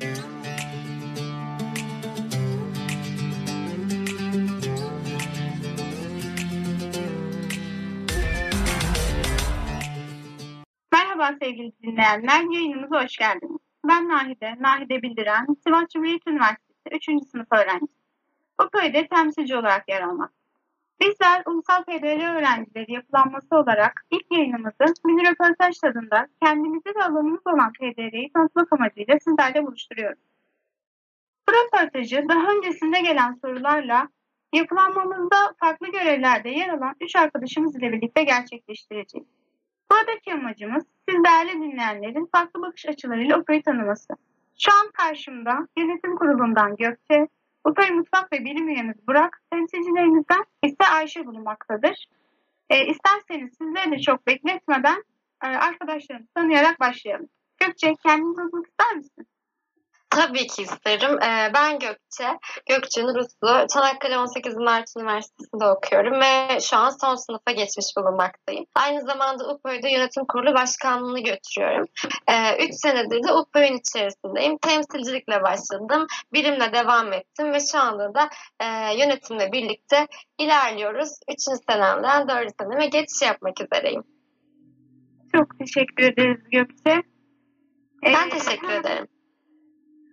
Merhaba 0.00 0.18
sevgili 11.42 11.72
dinleyenler, 11.82 12.40
yayınımıza 12.52 13.04
hoş 13.04 13.16
geldiniz. 13.16 13.60
Ben 13.88 14.08
Nahide, 14.08 14.56
Nahide 14.60 15.02
Bildiren, 15.02 15.46
Sivas 15.64 15.88
Cumhuriyet 15.88 16.26
Üniversitesi 16.26 16.90
3. 16.92 17.04
sınıf 17.30 17.52
öğrencisi. 17.52 17.94
Bu 18.60 18.70
köyde 18.70 19.06
temsilci 19.06 19.56
olarak 19.56 19.88
yer 19.88 20.02
almak. 20.02 20.39
Bizler 21.00 21.42
Ulusal 21.46 21.84
PDR 21.84 22.36
öğrencileri 22.36 22.92
yapılanması 22.92 23.56
olarak 23.56 24.04
ilk 24.10 24.32
yayınımızı 24.32 24.94
mini 25.04 25.30
röportaj 25.30 25.78
tadında 25.78 26.28
kendimizi 26.42 26.88
ve 26.96 27.04
alanımız 27.04 27.46
olan 27.46 27.72
PDR'yi 27.72 28.32
tanıtmak 28.32 28.72
amacıyla 28.72 29.18
sizlerle 29.24 29.66
buluşturuyoruz. 29.66 30.22
Bu 31.48 31.52
röportajı 31.52 32.24
daha 32.28 32.52
öncesinde 32.52 33.00
gelen 33.00 33.38
sorularla 33.44 34.08
yapılanmamızda 34.54 35.36
farklı 35.60 35.86
görevlerde 35.86 36.48
yer 36.48 36.68
alan 36.68 36.94
3 37.00 37.16
arkadaşımız 37.16 37.76
ile 37.76 37.92
birlikte 37.92 38.24
gerçekleştireceğiz. 38.24 39.26
Buradaki 39.90 40.34
amacımız 40.34 40.84
siz 41.08 41.24
değerli 41.24 41.52
dinleyenlerin 41.52 42.28
farklı 42.32 42.62
bakış 42.62 42.86
açılarıyla 42.86 43.40
operayı 43.40 43.62
tanıması. 43.62 44.14
Şu 44.58 44.72
an 44.72 44.90
karşımda 44.92 45.68
yönetim 45.78 46.16
kurulundan 46.16 46.76
Gökçe, 46.76 47.28
Opera 47.64 47.94
Mutfak 47.94 48.32
ve 48.32 48.44
Bilim 48.44 48.68
Üyemiz 48.68 49.06
Burak, 49.06 49.42
temsilcilerimizden 49.52 50.44
ise 50.62 50.84
Ayşe 50.92 51.26
bulunmaktadır. 51.26 52.08
E, 52.70 52.86
isterseniz 52.86 53.54
sizleri 53.58 53.90
de 53.90 53.98
çok 53.98 54.26
bekletmeden 54.26 55.04
e, 55.44 55.46
arkadaşlarımızı 55.46 56.32
tanıyarak 56.34 56.80
başlayalım. 56.80 57.28
Gökçe 57.58 57.94
kendini 57.94 58.36
tanıtmak 58.36 58.66
ister 58.66 58.96
misin? 58.96 59.26
Tabii 60.10 60.46
ki 60.46 60.62
isterim. 60.62 61.22
Ee, 61.22 61.50
ben 61.54 61.78
Gökçe, 61.78 62.38
Gökçe 62.68 63.02
Nur 63.02 63.16
Uslu. 63.16 63.66
Çanakkale 63.74 64.18
18 64.18 64.56
Mart 64.56 64.86
Üniversitesi'nde 64.98 65.64
okuyorum 65.64 66.20
ve 66.20 66.60
şu 66.60 66.76
an 66.76 66.90
son 66.90 67.14
sınıfa 67.14 67.50
geçmiş 67.50 67.86
bulunmaktayım. 67.96 68.64
Aynı 68.74 69.00
zamanda 69.00 69.52
UPÖ'de 69.54 69.90
yönetim 69.90 70.24
kurulu 70.24 70.54
başkanlığını 70.54 71.20
götürüyorum. 71.20 71.86
Ee, 72.28 72.64
üç 72.64 72.74
senedir 72.74 73.22
de 73.28 73.32
UPÖ'nün 73.32 73.78
içerisindeyim. 73.78 74.58
Temsilcilikle 74.58 75.42
başladım, 75.42 76.06
birimle 76.32 76.72
devam 76.72 77.12
ettim 77.12 77.52
ve 77.52 77.60
şu 77.60 77.78
anda 77.78 78.14
da 78.14 78.28
e, 78.60 78.66
yönetimle 78.98 79.52
birlikte 79.52 80.06
ilerliyoruz. 80.38 81.10
Üçüncü 81.28 81.60
senemden 81.70 82.28
dördüncü 82.28 82.54
seneme 82.60 82.86
geçiş 82.86 83.22
yapmak 83.22 83.60
üzereyim. 83.60 84.02
Çok 85.36 85.58
teşekkür 85.58 86.04
ederiz 86.04 86.40
Gökçe. 86.52 87.02
Ben 88.02 88.28
Ee, 88.28 88.30
teşekkür 88.30 88.70
ederim. 88.70 89.06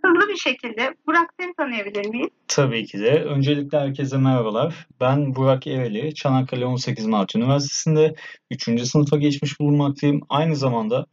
Hızlı 0.08 0.30
bir 0.30 0.36
şekilde 0.36 0.96
Burak 1.08 1.34
seni 1.40 1.54
tanıyabilir 1.54 2.06
miyiz? 2.06 2.30
Tabii 2.48 2.86
ki 2.86 3.00
de. 3.00 3.24
Öncelikle 3.24 3.80
herkese 3.80 4.18
merhabalar. 4.18 4.88
Ben 5.02 5.36
Burak 5.36 5.68
Eveli, 5.68 6.14
Çanakkale 6.14 6.66
18 6.66 7.06
Mart 7.06 7.36
Üniversitesi'nde 7.36 8.16
3. 8.52 8.82
sınıfa 8.82 9.18
geçmiş 9.18 9.60
bulunmaktayım. 9.60 10.22
Aynı 10.30 10.56
zamanda 10.56 11.06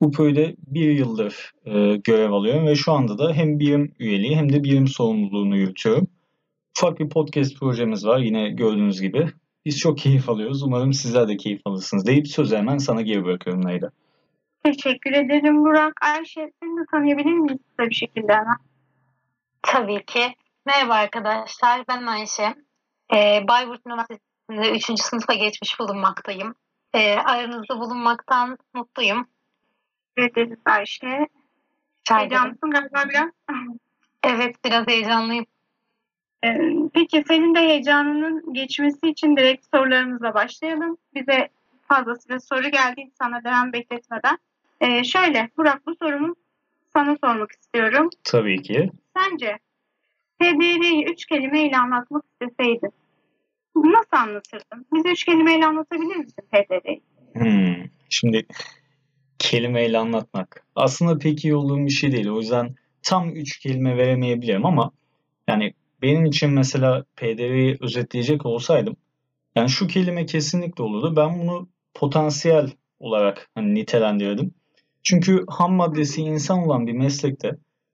UPÖ'de 0.00 0.56
bir 0.66 0.90
yıldır 0.90 1.52
e, 1.66 1.96
görev 1.96 2.32
alıyorum 2.32 2.66
ve 2.66 2.74
şu 2.74 2.92
anda 2.92 3.18
da 3.18 3.32
hem 3.32 3.58
birim 3.58 3.92
üyeliği 3.98 4.36
hem 4.36 4.52
de 4.52 4.64
birim 4.64 4.88
sorumluluğunu 4.88 5.56
yürütüyorum. 5.56 6.06
Ufak 6.78 7.00
bir 7.00 7.08
podcast 7.08 7.58
projemiz 7.58 8.06
var 8.06 8.18
yine 8.18 8.50
gördüğünüz 8.50 9.00
gibi. 9.00 9.28
Biz 9.64 9.78
çok 9.78 9.98
keyif 9.98 10.28
alıyoruz. 10.28 10.62
Umarım 10.62 10.92
sizler 10.92 11.28
de 11.28 11.36
keyif 11.36 11.60
alırsınız 11.64 12.06
deyip 12.06 12.28
sözü 12.28 12.56
hemen 12.56 12.78
sana 12.78 13.02
geri 13.02 13.24
bırakıyorum 13.24 13.64
Nayda. 13.64 13.90
Teşekkür 14.64 15.12
ederim 15.12 15.64
Burak. 15.64 15.92
Ayşe 16.04 16.52
seni 16.62 16.80
de 16.80 16.86
tanıyabilir 16.90 17.32
miyiz 17.32 17.58
kısa 17.68 17.90
bir 17.90 17.94
şekilde 17.94 18.32
hemen? 18.32 18.56
Tabii 19.62 20.04
ki. 20.04 20.34
Merhaba 20.66 20.94
arkadaşlar, 20.94 21.84
ben 21.88 22.06
Ayşe. 22.06 22.54
Ee, 23.14 23.44
Bayburt 23.48 23.80
Üniversitesi'nde 23.86 24.70
3. 24.76 25.02
sınıfa 25.02 25.34
geçmiş 25.34 25.80
bulunmaktayım. 25.80 26.54
Ee, 26.94 27.14
aranızda 27.14 27.78
bulunmaktan 27.80 28.58
mutluyum. 28.74 29.26
Teşekkür 30.16 30.42
ederiz 30.42 30.58
Ayşe. 30.64 31.28
Heyecanlısın 32.08 32.70
galiba 32.70 33.04
biraz. 33.08 33.30
Evet, 34.24 34.56
biraz 34.64 34.86
heyecanlıyım. 34.86 35.46
Ee, 36.44 36.58
Peki 36.94 37.24
senin 37.28 37.54
de 37.54 37.58
heyecanının 37.58 38.54
geçmesi 38.54 39.08
için 39.08 39.36
direkt 39.36 39.66
sorularımızla 39.74 40.34
başlayalım. 40.34 40.96
Bize 41.14 41.48
fazlasıyla 41.88 42.40
soru 42.40 42.68
geldi 42.68 43.10
sana 43.18 43.44
devam 43.44 43.72
bekletmeden. 43.72 44.38
Ee, 44.82 45.04
şöyle 45.04 45.50
Burak 45.56 45.86
bu 45.86 45.94
sorumu 46.02 46.34
sana 46.92 47.16
sormak 47.24 47.50
istiyorum. 47.52 48.10
Tabii 48.24 48.62
ki. 48.62 48.90
Sence 49.16 49.58
PDR'yi 50.38 51.04
üç 51.04 51.26
kelimeyle 51.26 51.78
anlatmak 51.78 52.24
isteseydin 52.32 52.90
nasıl 53.76 54.16
anlatırdın? 54.16 54.86
Bize 54.94 55.10
üç 55.10 55.24
kelimeyle 55.24 55.66
anlatabilir 55.66 56.16
misin 56.16 56.44
PDR'yi? 56.52 57.02
Hmm. 57.32 57.84
Şimdi 58.08 58.46
kelimeyle 59.38 59.98
anlatmak. 59.98 60.66
Aslında 60.76 61.18
pek 61.18 61.44
iyi 61.44 61.54
olduğum 61.54 61.86
bir 61.86 61.90
şey 61.90 62.12
değil. 62.12 62.28
O 62.28 62.40
yüzden 62.40 62.74
tam 63.02 63.30
üç 63.36 63.58
kelime 63.58 63.96
veremeyebilirim 63.96 64.66
ama 64.66 64.90
yani 65.48 65.74
benim 66.02 66.24
için 66.24 66.50
mesela 66.50 67.04
PDV'yi 67.16 67.76
özetleyecek 67.80 68.46
olsaydım 68.46 68.96
yani 69.56 69.68
şu 69.68 69.86
kelime 69.86 70.26
kesinlikle 70.26 70.84
olurdu. 70.84 71.16
Ben 71.16 71.40
bunu 71.40 71.68
potansiyel 71.94 72.70
olarak 73.00 73.50
hani 73.54 73.74
nitelendirdim. 73.74 74.54
Çünkü 75.02 75.44
ham 75.48 75.72
maddesi 75.72 76.20
insan 76.20 76.58
olan 76.58 76.86
bir 76.86 76.92
meslekte 76.92 77.50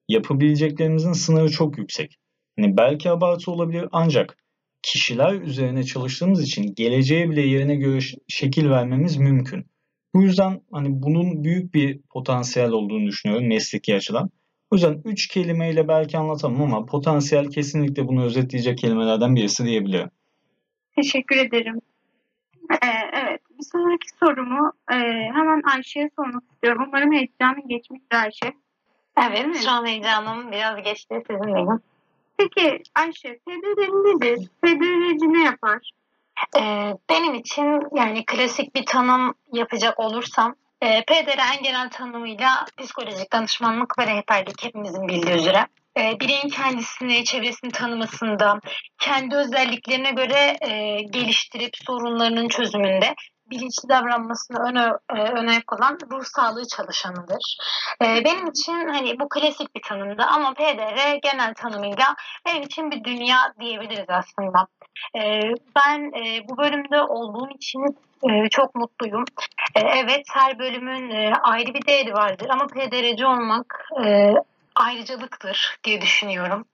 yapabileceklerimizin 0.09 1.13
sınırı 1.13 1.51
çok 1.51 1.79
yüksek. 1.79 2.19
Hani 2.59 2.77
belki 2.77 3.11
abartı 3.11 3.51
olabilir 3.51 3.89
ancak 3.93 4.37
kişiler 4.83 5.35
üzerine 5.35 5.85
çalıştığımız 5.85 6.43
için 6.43 6.75
geleceğe 6.75 7.31
bile 7.31 7.41
yerine 7.41 7.77
göre 7.77 7.99
şekil 8.29 8.71
vermemiz 8.71 9.17
mümkün. 9.17 9.67
Bu 10.15 10.23
yüzden 10.23 10.61
hani 10.73 10.89
bunun 10.91 11.45
büyük 11.45 11.75
bir 11.75 12.01
potansiyel 12.11 12.71
olduğunu 12.71 13.07
düşünüyorum 13.07 13.49
mesleki 13.49 13.95
açıdan. 13.95 14.31
O 14.71 14.77
yüzden 14.77 15.03
üç 15.05 15.29
kelimeyle 15.29 15.89
belki 15.89 16.19
anlatamam 16.19 16.63
ama 16.63 16.87
potansiyel 16.87 17.51
kesinlikle 17.51 18.09
bunu 18.09 18.25
özetleyecek 18.25 18.79
kelimelerden 18.79 19.37
birisi 19.37 19.65
diyebilirim. 19.65 20.11
Teşekkür 20.97 21.37
ederim. 21.37 21.81
Ee, 22.71 22.77
evet, 23.13 23.41
bir 23.59 23.65
sonraki 23.65 24.09
sorumu 24.21 24.73
e, 24.91 24.95
hemen 25.35 25.63
Ayşe'ye 25.75 26.11
sormak 26.17 26.43
istiyorum. 26.53 26.85
Umarım 26.89 27.13
heyecanın 27.13 27.69
geçmiştir 27.69 28.17
Ayşe. 28.17 28.53
Evet, 29.27 29.47
mi? 29.47 29.59
şu 29.59 29.71
an 29.71 29.87
heyecanım 29.87 30.53
biraz 30.53 30.83
geçti 30.83 31.23
sizinleyim. 31.31 31.81
Peki 32.37 32.83
Ayşe, 32.95 33.39
PDR 33.39 33.91
nedir? 33.91 34.49
PDR'ci 34.63 35.33
ne 35.33 35.43
yapar? 35.43 35.91
Ee, 36.57 36.95
benim 37.11 37.35
için 37.35 37.97
yani 37.97 38.25
klasik 38.27 38.75
bir 38.75 38.87
tanım 38.87 39.35
yapacak 39.53 40.01
olursam 40.01 40.55
e, 40.83 41.05
PDR 41.05 41.57
en 41.57 41.63
genel 41.63 41.91
tanımıyla 41.91 42.65
psikolojik 42.79 43.33
danışmanlık 43.33 43.99
ve 43.99 44.07
rehberlik 44.07 44.65
hepimizin 44.65 45.09
bildiği 45.09 45.35
üzere. 45.35 45.67
E, 45.99 46.21
bireyin 46.21 46.49
kendisini, 46.49 47.25
çevresini 47.25 47.71
tanımasında, 47.71 48.61
kendi 48.99 49.37
özelliklerine 49.37 50.11
göre 50.11 50.57
e, 50.61 51.03
geliştirip 51.03 51.77
sorunlarının 51.77 52.49
çözümünde 52.49 53.15
bilinçli 53.51 53.89
davranmasını 53.89 54.59
öne, 54.59 54.93
e, 55.11 55.23
öne 55.23 55.63
olan 55.73 55.99
ruh 56.11 56.25
sağlığı 56.25 56.67
çalışanıdır. 56.77 57.59
E, 58.03 58.25
benim 58.25 58.47
için 58.47 58.89
hani 58.89 59.21
bu 59.21 59.29
klasik 59.29 59.75
bir 59.75 59.83
tanımdı 59.83 60.23
ama 60.23 60.55
PDR 60.55 61.19
genel 61.23 61.55
tanımıyla 61.55 62.17
benim 62.47 62.63
için 62.63 62.91
bir 62.91 63.05
dünya 63.05 63.55
diyebiliriz 63.61 64.09
aslında. 64.09 64.67
E, 65.17 65.41
ben 65.77 66.23
e, 66.25 66.49
bu 66.49 66.59
bölümde 66.59 67.03
olduğum 67.03 67.51
için 67.51 67.99
e, 68.23 68.49
çok 68.49 68.75
mutluyum. 68.75 69.25
E, 69.75 69.81
evet 69.81 70.27
her 70.33 70.59
bölümün 70.59 71.11
e, 71.11 71.33
ayrı 71.43 71.75
bir 71.75 71.87
değeri 71.87 72.13
vardır 72.13 72.49
ama 72.51 72.67
PDR'ci 72.67 73.27
olmak 73.27 73.89
e, 74.05 74.33
ayrıcalıktır 74.75 75.79
diye 75.85 76.01
düşünüyorum. 76.01 76.65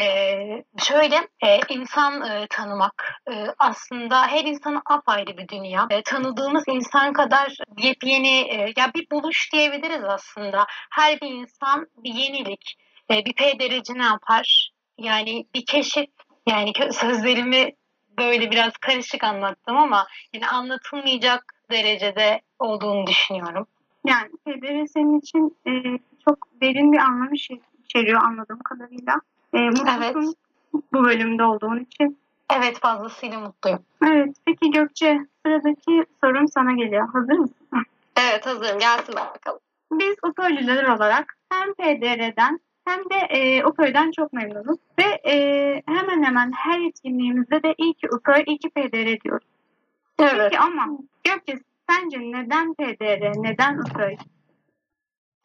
Ee, 0.00 0.64
şöyle 0.78 1.16
e, 1.44 1.58
insan 1.68 2.22
e, 2.22 2.46
tanımak 2.50 3.14
e, 3.30 3.46
aslında 3.58 4.26
her 4.26 4.44
insanın 4.44 4.82
apayrı 4.86 5.36
bir 5.38 5.48
dünya. 5.48 5.86
E, 5.90 6.02
tanıdığımız 6.02 6.64
insan 6.68 7.12
kadar 7.12 7.58
yepyeni 7.78 8.40
e, 8.40 8.72
ya 8.76 8.90
bir 8.94 9.10
buluş 9.10 9.52
diyebiliriz 9.52 10.04
aslında. 10.04 10.66
Her 10.90 11.20
bir 11.20 11.30
insan 11.30 11.86
bir 11.96 12.14
yenilik. 12.14 12.76
E, 13.10 13.24
bir 13.24 13.32
PDR'ci 13.32 13.98
ne 13.98 14.04
yapar? 14.04 14.70
Yani 14.98 15.46
bir 15.54 15.66
keşif. 15.66 16.06
Yani 16.46 16.72
sözlerimi 16.92 17.72
böyle 18.18 18.50
biraz 18.50 18.72
karışık 18.72 19.24
anlattım 19.24 19.76
ama 19.76 20.06
yani 20.32 20.48
anlatılmayacak 20.48 21.54
derecede 21.70 22.40
olduğunu 22.58 23.06
düşünüyorum. 23.06 23.66
Yani 24.06 24.28
PDR 24.44 24.86
senin 24.86 25.18
için 25.18 25.56
e, 25.66 25.70
çok 26.24 26.48
derin 26.62 26.92
bir 26.92 26.98
anlam 26.98 27.32
içe- 27.34 27.60
içeriyor 27.84 28.22
anladığım 28.22 28.58
kadarıyla. 28.58 29.14
E, 29.54 29.58
mutlusun 29.58 30.02
Evet. 30.02 30.16
bu 30.92 31.04
bölümde 31.04 31.44
olduğun 31.44 31.78
için. 31.80 32.18
Evet 32.56 32.78
fazlasıyla 32.80 33.40
mutluyum. 33.40 33.78
Evet, 34.06 34.36
peki 34.46 34.70
Gökçe 34.70 35.20
sıradaki 35.46 36.04
sorum 36.24 36.48
sana 36.48 36.72
geliyor. 36.72 37.08
Hazır 37.12 37.38
mısın? 37.38 37.66
Evet 38.20 38.46
hazırım. 38.46 38.78
Gelsin 38.78 39.14
bakalım. 39.14 39.60
Biz 39.92 40.16
hoparlörler 40.22 40.84
olarak 40.84 41.36
hem 41.50 41.74
PDR'den 41.74 42.60
hem 42.84 42.98
de 42.98 43.16
e, 43.30 43.64
UPÖ'den 43.64 44.10
çok 44.10 44.32
memnunuz. 44.32 44.78
Ve 44.98 45.30
e, 45.30 45.82
hemen 45.86 46.22
hemen 46.24 46.52
her 46.56 46.80
etkinliğimizde 46.80 47.62
de 47.62 47.74
iyi 47.78 47.94
ki 47.94 48.08
UPÖ, 48.12 48.42
iyi 48.46 48.58
ki 48.58 48.70
PDR 48.70 49.20
diyoruz. 49.24 49.46
Evet. 50.18 50.38
Peki 50.38 50.58
ama 50.58 50.88
Gökçe 51.24 51.58
sence 51.90 52.18
neden 52.20 52.74
PDR, 52.74 53.42
neden 53.42 53.78
UPÖ? 53.78 54.10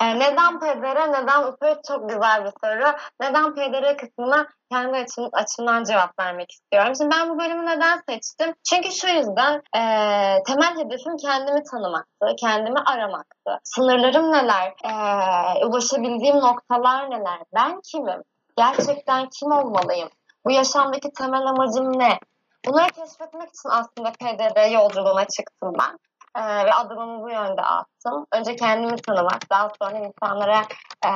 E, 0.01 0.19
neden 0.19 0.59
PDR, 0.59 1.11
neden 1.11 1.43
UPÖ 1.43 1.75
çok 1.87 2.09
güzel 2.09 2.45
bir 2.45 2.51
soru. 2.61 2.95
Neden 3.19 3.55
PDR 3.55 3.97
kısmına 3.97 4.47
kendi 4.71 4.97
açım, 4.97 5.29
açımdan 5.33 5.83
cevap 5.83 6.19
vermek 6.19 6.51
istiyorum. 6.51 6.93
Şimdi 6.97 7.15
ben 7.15 7.29
bu 7.29 7.39
bölümü 7.39 7.65
neden 7.65 8.01
seçtim? 8.09 8.55
Çünkü 8.69 8.91
şu 8.91 9.07
yüzden 9.07 9.55
e, 9.55 9.81
temel 10.43 10.77
hedefim 10.77 11.17
kendimi 11.17 11.63
tanımaktı, 11.63 12.35
kendimi 12.39 12.79
aramaktı. 12.79 13.59
Sınırlarım 13.63 14.31
neler, 14.31 14.73
e, 14.83 15.65
ulaşabildiğim 15.65 16.35
noktalar 16.35 17.09
neler, 17.09 17.39
ben 17.55 17.81
kimim, 17.81 18.23
gerçekten 18.57 19.29
kim 19.29 19.51
olmalıyım, 19.51 20.09
bu 20.45 20.51
yaşamdaki 20.51 21.13
temel 21.13 21.45
amacım 21.45 21.99
ne? 21.99 22.19
Bunları 22.65 22.89
keşfetmek 22.89 23.49
için 23.49 23.69
aslında 23.69 24.11
PDR 24.11 24.71
yolculuğuna 24.71 25.25
çıktım 25.25 25.73
ben. 25.79 25.97
Ee, 26.37 26.65
ve 26.65 26.73
adımımı 26.73 27.23
bu 27.23 27.29
yönde 27.29 27.61
attım. 27.61 28.25
Önce 28.33 28.55
kendimi 28.55 28.95
tanımak, 28.95 29.49
daha 29.49 29.69
sonra 29.81 29.97
insanlara 29.97 30.61
e, 31.05 31.11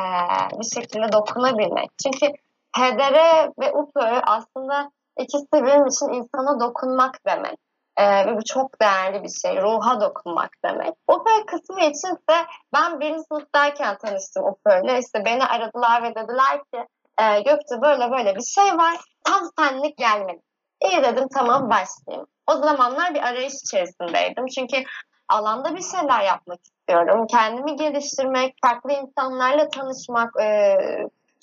bir 0.60 0.76
şekilde 0.76 1.12
dokunabilmek. 1.12 1.90
Çünkü 2.04 2.34
PDR 2.76 3.50
ve 3.60 3.74
UPÖ 3.74 4.22
aslında 4.26 4.92
ikisi 5.20 5.46
benim 5.54 5.88
için 5.88 6.10
insana 6.10 6.60
dokunmak 6.60 7.26
demek. 7.26 7.60
Ee, 7.98 8.26
ve 8.26 8.38
bu 8.38 8.44
çok 8.44 8.82
değerli 8.82 9.24
bir 9.24 9.30
şey. 9.30 9.62
Ruha 9.62 10.02
dokunmak 10.02 10.50
demek. 10.66 10.94
UPÖ 11.08 11.46
kısmı 11.46 11.80
için 11.80 12.16
ise 12.16 12.46
ben 12.74 13.00
birinci 13.00 13.24
sınıftayken 13.24 13.98
tanıştım 13.98 14.44
UPÖ'yle. 14.46 15.00
İşte 15.00 15.26
beni 15.26 15.46
aradılar 15.46 16.04
ve 16.04 16.16
dediler 16.16 16.64
ki 16.74 16.88
e, 17.22 17.42
Gökçe 17.42 17.82
böyle 17.82 18.12
böyle 18.12 18.36
bir 18.36 18.44
şey 18.44 18.78
var. 18.78 18.96
Tam 19.24 19.50
senlik 19.60 19.98
gelmedi. 19.98 20.42
İyi 20.84 21.04
dedim 21.04 21.28
tamam 21.34 21.70
başlayayım. 21.70 22.28
O 22.48 22.54
zamanlar 22.58 23.14
bir 23.14 23.22
arayış 23.22 23.54
içerisindeydim. 23.54 24.46
Çünkü 24.48 24.84
alanda 25.30 25.76
bir 25.76 25.82
şeyler 25.82 26.22
yapmak 26.22 26.60
istiyorum. 26.66 27.28
Kendimi 27.28 27.76
geliştirmek, 27.76 28.56
farklı 28.62 28.92
insanlarla 28.92 29.70
tanışmak, 29.70 30.42
e, 30.42 30.78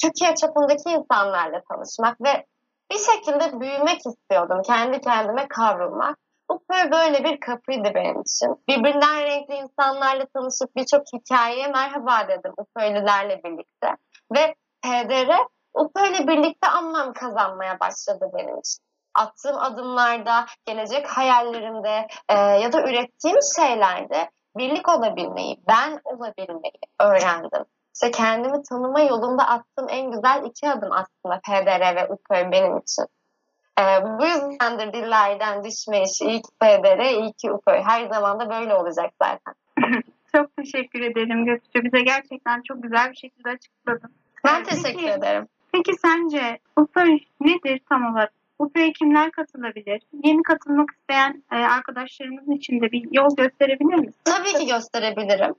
Türkiye 0.02 0.34
çapındaki 0.34 0.90
insanlarla 0.90 1.62
tanışmak 1.70 2.20
ve 2.20 2.46
bir 2.92 2.98
şekilde 2.98 3.60
büyümek 3.60 3.98
istiyordum. 4.06 4.62
Kendi 4.62 5.00
kendime 5.00 5.48
kavrulmak. 5.48 6.18
Bu 6.50 6.62
böyle 6.70 7.24
bir 7.24 7.40
kapıydı 7.40 7.92
benim 7.94 8.20
için. 8.20 8.48
Birbirinden 8.68 9.22
renkli 9.22 9.54
insanlarla 9.54 10.26
tanışıp 10.26 10.76
birçok 10.76 11.02
hikayeye 11.12 11.68
merhaba 11.68 12.28
dedim 12.28 12.52
UPÖ'lülerle 12.58 13.40
birlikte. 13.44 13.96
Ve 14.34 14.54
PDR 14.82 15.36
UPÖ'yle 15.74 16.26
birlikte 16.28 16.68
anlam 16.68 17.12
kazanmaya 17.12 17.80
başladı 17.80 18.30
benim 18.34 18.58
için 18.58 18.82
attığım 19.14 19.58
adımlarda, 19.58 20.46
gelecek 20.66 21.06
hayallerimde 21.08 22.06
e, 22.28 22.34
ya 22.38 22.72
da 22.72 22.82
ürettiğim 22.82 23.38
şeylerde 23.56 24.30
birlik 24.56 24.88
olabilmeyi, 24.88 25.60
ben 25.68 26.00
olabilmeyi 26.04 26.80
öğrendim. 27.00 27.64
İşte 27.94 28.10
kendimi 28.10 28.62
tanıma 28.62 29.00
yolunda 29.00 29.48
attığım 29.48 29.86
en 29.88 30.10
güzel 30.10 30.42
iki 30.44 30.70
adım 30.70 30.92
aslında 30.92 31.40
PDR 31.40 31.96
ve 31.96 32.08
UPÖ 32.08 32.52
benim 32.52 32.78
için. 32.78 33.06
E, 33.80 33.82
bu 34.04 34.24
yüzdendir 34.24 34.92
dillerden 34.92 35.64
düşmeyiş, 35.64 36.20
iyi 36.22 36.42
ki 36.42 36.48
PDR, 36.60 37.00
iyi 37.00 37.32
ki 37.32 37.52
UPÖ. 37.52 37.72
Her 37.72 38.08
zaman 38.08 38.40
da 38.40 38.50
böyle 38.50 38.74
olacak 38.74 39.10
zaten. 39.22 39.54
Çok 40.34 40.56
teşekkür 40.56 41.00
ederim 41.00 41.44
Gökçe. 41.46 41.84
Bize 41.84 42.02
gerçekten 42.02 42.62
çok 42.62 42.82
güzel 42.82 43.10
bir 43.10 43.16
şekilde 43.16 43.50
açıkladın. 43.50 44.14
Ben 44.44 44.64
Peki- 44.64 44.82
teşekkür 44.82 45.08
ederim. 45.08 45.48
Peki 45.72 45.92
sence 45.94 46.58
UPÖ 46.76 47.04
nedir 47.40 47.80
tam 47.88 48.12
olarak? 48.12 48.32
UPÖ'ye 48.62 48.92
kimler 48.92 49.30
katılabilir? 49.30 50.02
Yeni 50.24 50.42
katılmak 50.42 50.90
isteyen 50.90 51.44
e, 51.52 51.56
arkadaşlarımızın 51.56 52.52
için 52.52 52.80
de 52.80 52.92
bir 52.92 53.08
yol 53.12 53.36
gösterebilir 53.36 53.94
misin? 53.94 54.20
Tabii 54.24 54.58
ki 54.58 54.66
gösterebilirim. 54.66 55.54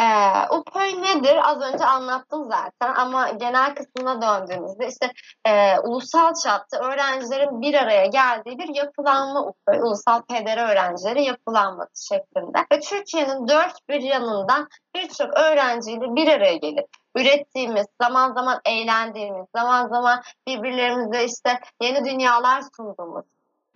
Ee, 0.00 0.56
UPÖ 0.56 0.80
nedir? 0.80 1.50
Az 1.50 1.72
önce 1.72 1.84
anlattım 1.84 2.44
zaten 2.44 2.94
ama 2.94 3.30
genel 3.30 3.74
kısmına 3.74 4.22
döndüğümüzde 4.22 4.88
işte 4.88 5.12
e, 5.44 5.78
ulusal 5.78 6.34
çapta 6.44 6.78
öğrencilerin 6.78 7.60
bir 7.60 7.74
araya 7.74 8.06
geldiği 8.06 8.58
bir 8.58 8.74
yapılanma 8.74 9.46
UPÖ, 9.46 9.82
ulusal 9.82 10.22
PDR 10.22 10.70
öğrencileri 10.70 11.24
yapılanması 11.24 12.06
şeklinde. 12.08 12.58
Ve 12.72 12.80
Türkiye'nin 12.80 13.48
dört 13.48 13.88
bir 13.88 14.00
yanından 14.00 14.68
birçok 14.94 15.38
öğrenciyle 15.38 16.14
bir 16.16 16.28
araya 16.28 16.56
gelip 16.56 16.86
ürettiğimiz, 17.16 17.86
zaman 18.02 18.32
zaman 18.32 18.60
eğlendiğimiz, 18.64 19.46
zaman 19.56 19.88
zaman 19.88 20.22
birbirlerimize 20.48 21.24
işte 21.24 21.60
yeni 21.82 22.04
dünyalar 22.04 22.62
sunduğumuz, 22.76 23.24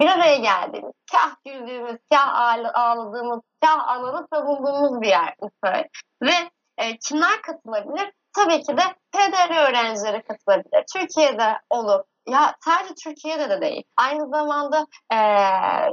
bir 0.00 0.06
araya 0.06 0.36
geldiğimiz, 0.36 0.92
kah 1.12 1.34
güldüğümüz, 1.44 1.96
kah 2.12 2.34
ağla- 2.34 2.72
ağladığımız, 2.74 3.40
kah 3.64 3.88
alanı 3.88 4.26
savunduğumuz 4.32 5.00
bir 5.00 5.08
yer 5.08 5.34
UPÖ. 5.40 5.82
Ve 6.22 6.50
e, 6.78 6.98
kimler 7.08 7.42
katılabilir? 7.42 8.12
Tabii 8.36 8.62
ki 8.62 8.76
de 8.76 8.82
PDR 9.12 9.68
öğrencileri 9.68 10.22
katılabilir. 10.22 10.84
Türkiye'de 10.96 11.58
olup, 11.70 12.06
ya 12.28 12.54
sadece 12.64 12.94
Türkiye'de 13.04 13.50
de 13.50 13.60
değil. 13.60 13.82
Aynı 13.96 14.28
zamanda 14.28 14.86
e, 15.12 15.18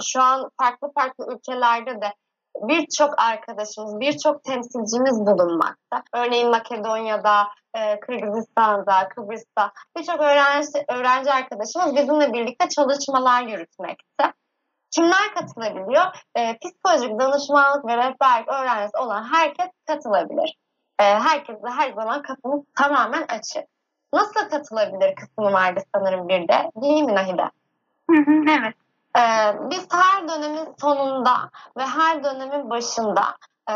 şu 0.06 0.22
an 0.22 0.50
farklı 0.62 0.92
farklı 0.96 1.36
ülkelerde 1.36 2.02
de 2.02 2.14
birçok 2.62 3.22
arkadaşımız, 3.22 4.00
birçok 4.00 4.44
temsilcimiz 4.44 5.20
bulunmakta. 5.20 6.04
Örneğin 6.14 6.50
Makedonya'da, 6.50 7.48
e, 7.78 8.00
Kırgızistan'da, 8.00 9.10
Kıbrıs'ta 9.10 9.72
birçok 9.98 10.22
öğrenci, 10.22 10.70
öğrenci 10.90 11.32
arkadaşımız 11.32 11.96
bizimle 11.96 12.34
birlikte 12.34 12.70
çalışmalar 12.70 13.44
yürütmekte. 13.44 14.34
Kimler 14.92 15.34
katılabiliyor? 15.36 16.06
E, 16.36 16.58
psikolojik 16.58 17.20
danışmanlık 17.20 17.86
ve 17.86 17.98
rehberlik 17.98 18.48
öğrencisi 18.48 18.98
olan 18.98 19.24
herkes 19.24 19.68
katılabilir. 19.88 20.58
E, 21.00 21.04
herkes 21.04 21.56
de 21.56 21.70
her 21.70 21.94
zaman 21.94 22.22
kapımız 22.22 22.64
tamamen 22.78 23.26
açık. 23.30 23.64
Nasıl 24.14 24.50
katılabilir 24.50 25.16
kısmı 25.16 25.54
vardı 25.54 25.80
sanırım 25.96 26.28
bir 26.28 26.48
de. 26.48 26.72
Değil 26.82 27.04
mi 27.04 27.16
Nahide? 27.16 27.50
Evet. 28.60 28.76
Ee, 29.18 29.56
biz 29.70 29.88
her 29.92 30.28
dönemin 30.28 30.76
sonunda 30.82 31.50
ve 31.78 31.84
her 31.84 32.24
dönemin 32.24 32.70
başında 32.70 33.24
e, 33.70 33.76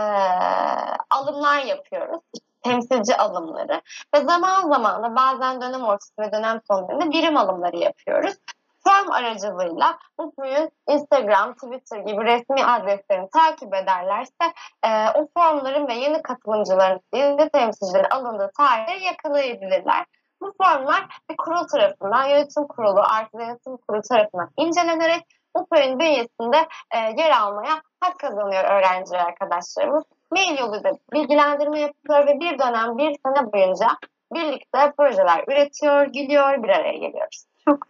alımlar 1.09 1.59
yapıyoruz. 1.59 2.21
Temsilci 2.63 3.15
alımları. 3.15 3.81
Ve 4.15 4.21
zaman 4.21 4.69
zaman 4.69 5.03
da 5.03 5.15
bazen 5.15 5.61
dönem 5.61 5.83
ortası 5.83 6.13
ve 6.19 6.31
dönem 6.31 6.61
sonlarında 6.67 7.11
birim 7.11 7.37
alımları 7.37 7.77
yapıyoruz. 7.77 8.35
Form 8.83 9.11
aracılığıyla 9.11 9.99
Mutlu'nun 10.17 10.69
Instagram, 10.87 11.53
Twitter 11.53 11.97
gibi 11.97 12.25
resmi 12.25 12.65
adreslerini 12.65 13.29
takip 13.29 13.73
ederlerse 13.75 14.53
e, 14.83 15.09
o 15.15 15.27
formların 15.37 15.87
ve 15.87 15.93
yeni 15.93 16.21
katılımcıların, 16.21 17.01
yeni 17.13 17.49
temsilcilerin 17.49 18.09
alındığı 18.09 18.51
tarihe 18.57 19.05
yakalayabilirler. 19.05 20.05
Bu 20.41 20.53
formlar 20.61 21.21
bir 21.29 21.37
kurul 21.37 21.67
tarafından, 21.67 22.25
yönetim 22.25 22.67
kurulu, 22.67 22.99
artı 22.99 23.37
yönetim 23.37 23.77
kurulu 23.77 24.01
tarafından 24.01 24.49
incelenerek 24.57 25.38
UPÖ'nün 25.53 25.99
bünyesinde 25.99 26.67
e, 26.91 26.97
yer 26.97 27.31
almaya 27.31 27.81
hak 27.99 28.19
kazanıyor 28.19 28.63
öğrenci 28.63 29.17
arkadaşlarımız. 29.17 30.03
Mail 30.31 30.59
yoluyla 30.59 30.91
bilgilendirme 31.13 31.79
yapıyor 31.79 32.27
ve 32.27 32.39
bir 32.39 32.59
dönem, 32.59 32.97
bir 32.97 33.15
sene 33.25 33.53
boyunca 33.53 33.87
birlikte 34.33 34.93
projeler 34.97 35.43
üretiyor, 35.47 36.05
gülüyor, 36.05 36.63
bir 36.63 36.69
araya 36.69 36.97
geliyoruz. 36.97 37.45
Çok 37.65 37.87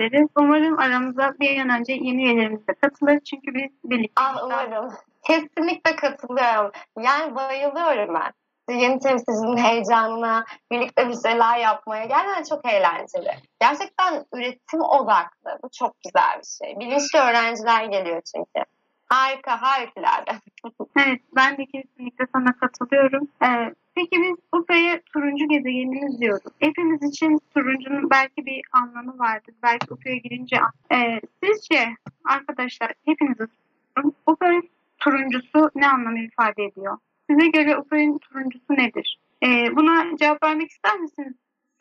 ederiz. 0.00 0.28
Umarım 0.38 0.78
aramıza 0.78 1.34
bir 1.40 1.60
an 1.60 1.80
önce 1.80 1.92
yeni 1.92 2.24
üyelerimiz 2.24 2.68
de 2.68 2.74
katılır. 2.74 3.20
Çünkü 3.20 3.54
biz 3.54 3.70
birlikte 3.84 4.22
Ah 4.22 4.44
umarım. 4.44 4.92
Kesinlikle 5.22 5.96
katılıyorum. 5.96 6.72
Yani 6.98 7.34
bayılıyorum 7.34 8.14
ben. 8.14 8.32
Yeni 8.68 8.98
temsilcinin 8.98 9.56
heyecanına, 9.64 10.44
birlikte 10.70 11.08
bir 11.08 11.16
şeyler 11.28 11.58
yapmaya 11.58 12.04
gerçekten 12.04 12.42
çok 12.42 12.66
eğlenceli. 12.66 13.30
Gerçekten 13.60 14.24
üretim 14.34 14.80
odaklı. 14.80 15.58
Bu 15.62 15.68
çok 15.78 15.96
güzel 16.04 16.38
bir 16.38 16.66
şey. 16.66 16.80
Bilinçli 16.80 17.18
öğrenciler 17.18 17.84
geliyor 17.84 18.22
çünkü. 18.34 18.66
Harika, 19.08 19.62
harikulade. 19.62 20.30
Evet, 21.06 21.20
ben 21.36 21.58
de 21.58 21.66
kesinlikle 21.66 22.26
sana 22.32 22.52
katılıyorum. 22.52 23.28
Ee, 23.42 23.74
peki 23.94 24.10
biz 24.22 24.36
UPA'ya 24.52 25.00
turuncu 25.12 25.48
gezegenimiz 25.48 26.20
diyoruz. 26.20 26.52
Hepimiz 26.58 27.02
için 27.02 27.38
turuncunun 27.54 28.10
belki 28.10 28.46
bir 28.46 28.62
anlamı 28.72 29.18
vardır. 29.18 29.54
Belki 29.62 29.94
UPA'ya 29.94 30.16
girince 30.16 30.56
ee, 30.92 31.20
sizce 31.42 31.88
arkadaşlar 32.24 32.92
hepinize 33.04 33.44
soruyorum. 33.46 34.14
UPA'nın 34.26 34.68
turuncusu 34.98 35.70
ne 35.74 35.88
anlamı 35.88 36.18
ifade 36.18 36.64
ediyor? 36.64 36.98
Size 37.30 37.48
göre 37.48 37.76
UPA'nın 37.76 38.18
turuncusu 38.18 38.72
nedir? 38.72 39.18
Ee, 39.42 39.76
buna 39.76 40.16
cevap 40.16 40.42
vermek 40.42 40.70
ister 40.70 41.00
misiniz? 41.00 41.34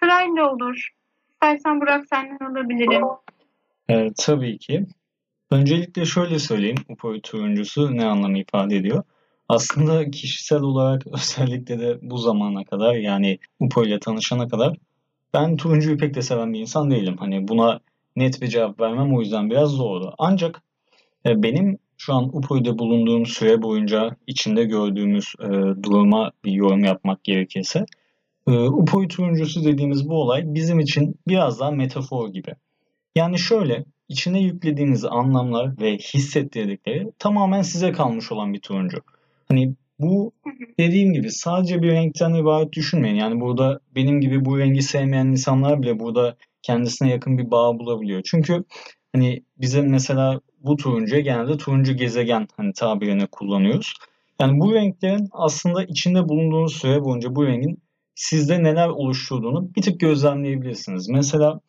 Sırayla 0.03 0.53
olur. 0.53 0.89
İstersen 1.29 1.81
Burak 1.81 2.05
senden 2.07 2.45
alabilirim. 2.45 3.03
Ee, 3.89 4.07
tabii 4.17 4.57
ki. 4.57 4.85
Öncelikle 5.51 6.05
şöyle 6.05 6.39
söyleyeyim 6.39 6.77
UPÖ 6.89 7.21
turuncusu 7.21 7.97
ne 7.97 8.05
anlamı 8.05 8.39
ifade 8.39 8.75
ediyor. 8.75 9.03
Aslında 9.49 10.11
kişisel 10.11 10.61
olarak 10.61 11.07
özellikle 11.13 11.79
de 11.79 11.99
bu 12.01 12.17
zamana 12.17 12.63
kadar 12.63 12.93
yani 12.93 13.39
UPO 13.59 13.83
ile 13.83 13.99
tanışana 13.99 14.47
kadar 14.47 14.77
ben 15.33 15.57
turuncuyu 15.57 15.97
pek 15.97 16.13
de 16.13 16.21
seven 16.21 16.53
bir 16.53 16.59
insan 16.59 16.91
değilim. 16.91 17.15
Hani 17.19 17.47
buna 17.47 17.79
net 18.15 18.41
bir 18.41 18.47
cevap 18.47 18.79
vermem 18.79 19.15
o 19.15 19.21
yüzden 19.21 19.49
biraz 19.49 19.69
zordu. 19.69 20.15
Ancak 20.17 20.61
e, 21.25 21.43
benim 21.43 21.77
şu 21.97 22.13
an 22.13 22.37
UPO'da 22.37 22.79
bulunduğum 22.79 23.25
süre 23.25 23.61
boyunca 23.61 24.15
içinde 24.27 24.63
gördüğümüz 24.63 25.33
e, 25.39 25.47
duruma 25.83 26.31
bir 26.45 26.51
yorum 26.51 26.83
yapmak 26.83 27.23
gerekirse 27.23 27.85
e, 28.47 28.51
UPO'yu 28.51 29.07
turuncusu 29.07 29.65
dediğimiz 29.65 30.09
bu 30.09 30.21
olay 30.21 30.43
bizim 30.45 30.79
için 30.79 31.15
biraz 31.27 31.59
daha 31.59 31.71
metafor 31.71 32.29
gibi. 32.29 32.55
Yani 33.15 33.39
şöyle 33.39 33.85
içine 34.09 34.41
yüklediğiniz 34.41 35.05
anlamlar 35.05 35.81
ve 35.81 35.97
hissettirdikleri 35.97 37.11
tamamen 37.19 37.61
size 37.61 37.91
kalmış 37.91 38.31
olan 38.31 38.53
bir 38.53 38.59
turuncu. 38.59 38.97
Hani 39.47 39.73
bu 39.99 40.31
dediğim 40.79 41.13
gibi 41.13 41.31
sadece 41.31 41.81
bir 41.81 41.91
renkten 41.91 42.33
ibaret 42.33 42.73
düşünmeyin. 42.73 43.15
Yani 43.15 43.41
burada 43.41 43.79
benim 43.95 44.21
gibi 44.21 44.45
bu 44.45 44.59
rengi 44.59 44.81
sevmeyen 44.81 45.25
insanlar 45.25 45.81
bile 45.81 45.99
burada 45.99 46.35
kendisine 46.61 47.09
yakın 47.09 47.37
bir 47.37 47.51
bağ 47.51 47.79
bulabiliyor. 47.79 48.21
Çünkü 48.25 48.63
hani 49.13 49.43
bize 49.57 49.81
mesela 49.81 50.41
bu 50.65 50.77
turuncuya 50.77 51.22
genelde 51.22 51.57
turuncu 51.57 51.93
gezegen 51.93 52.48
hani 52.57 52.74
tabirini 52.74 53.27
kullanıyoruz. 53.27 53.93
Yani 54.41 54.60
bu 54.60 54.74
renklerin 54.74 55.29
aslında 55.31 55.84
içinde 55.84 56.29
bulunduğunuz 56.29 56.75
süre 56.75 57.03
boyunca 57.03 57.36
bu 57.36 57.45
rengin 57.48 57.79
sizde 58.15 58.63
neler 58.63 58.88
oluşturduğunu 58.88 59.75
bir 59.75 59.81
tık 59.81 60.00
gözlemleyebilirsiniz. 60.00 61.10
Mesela 61.10 61.60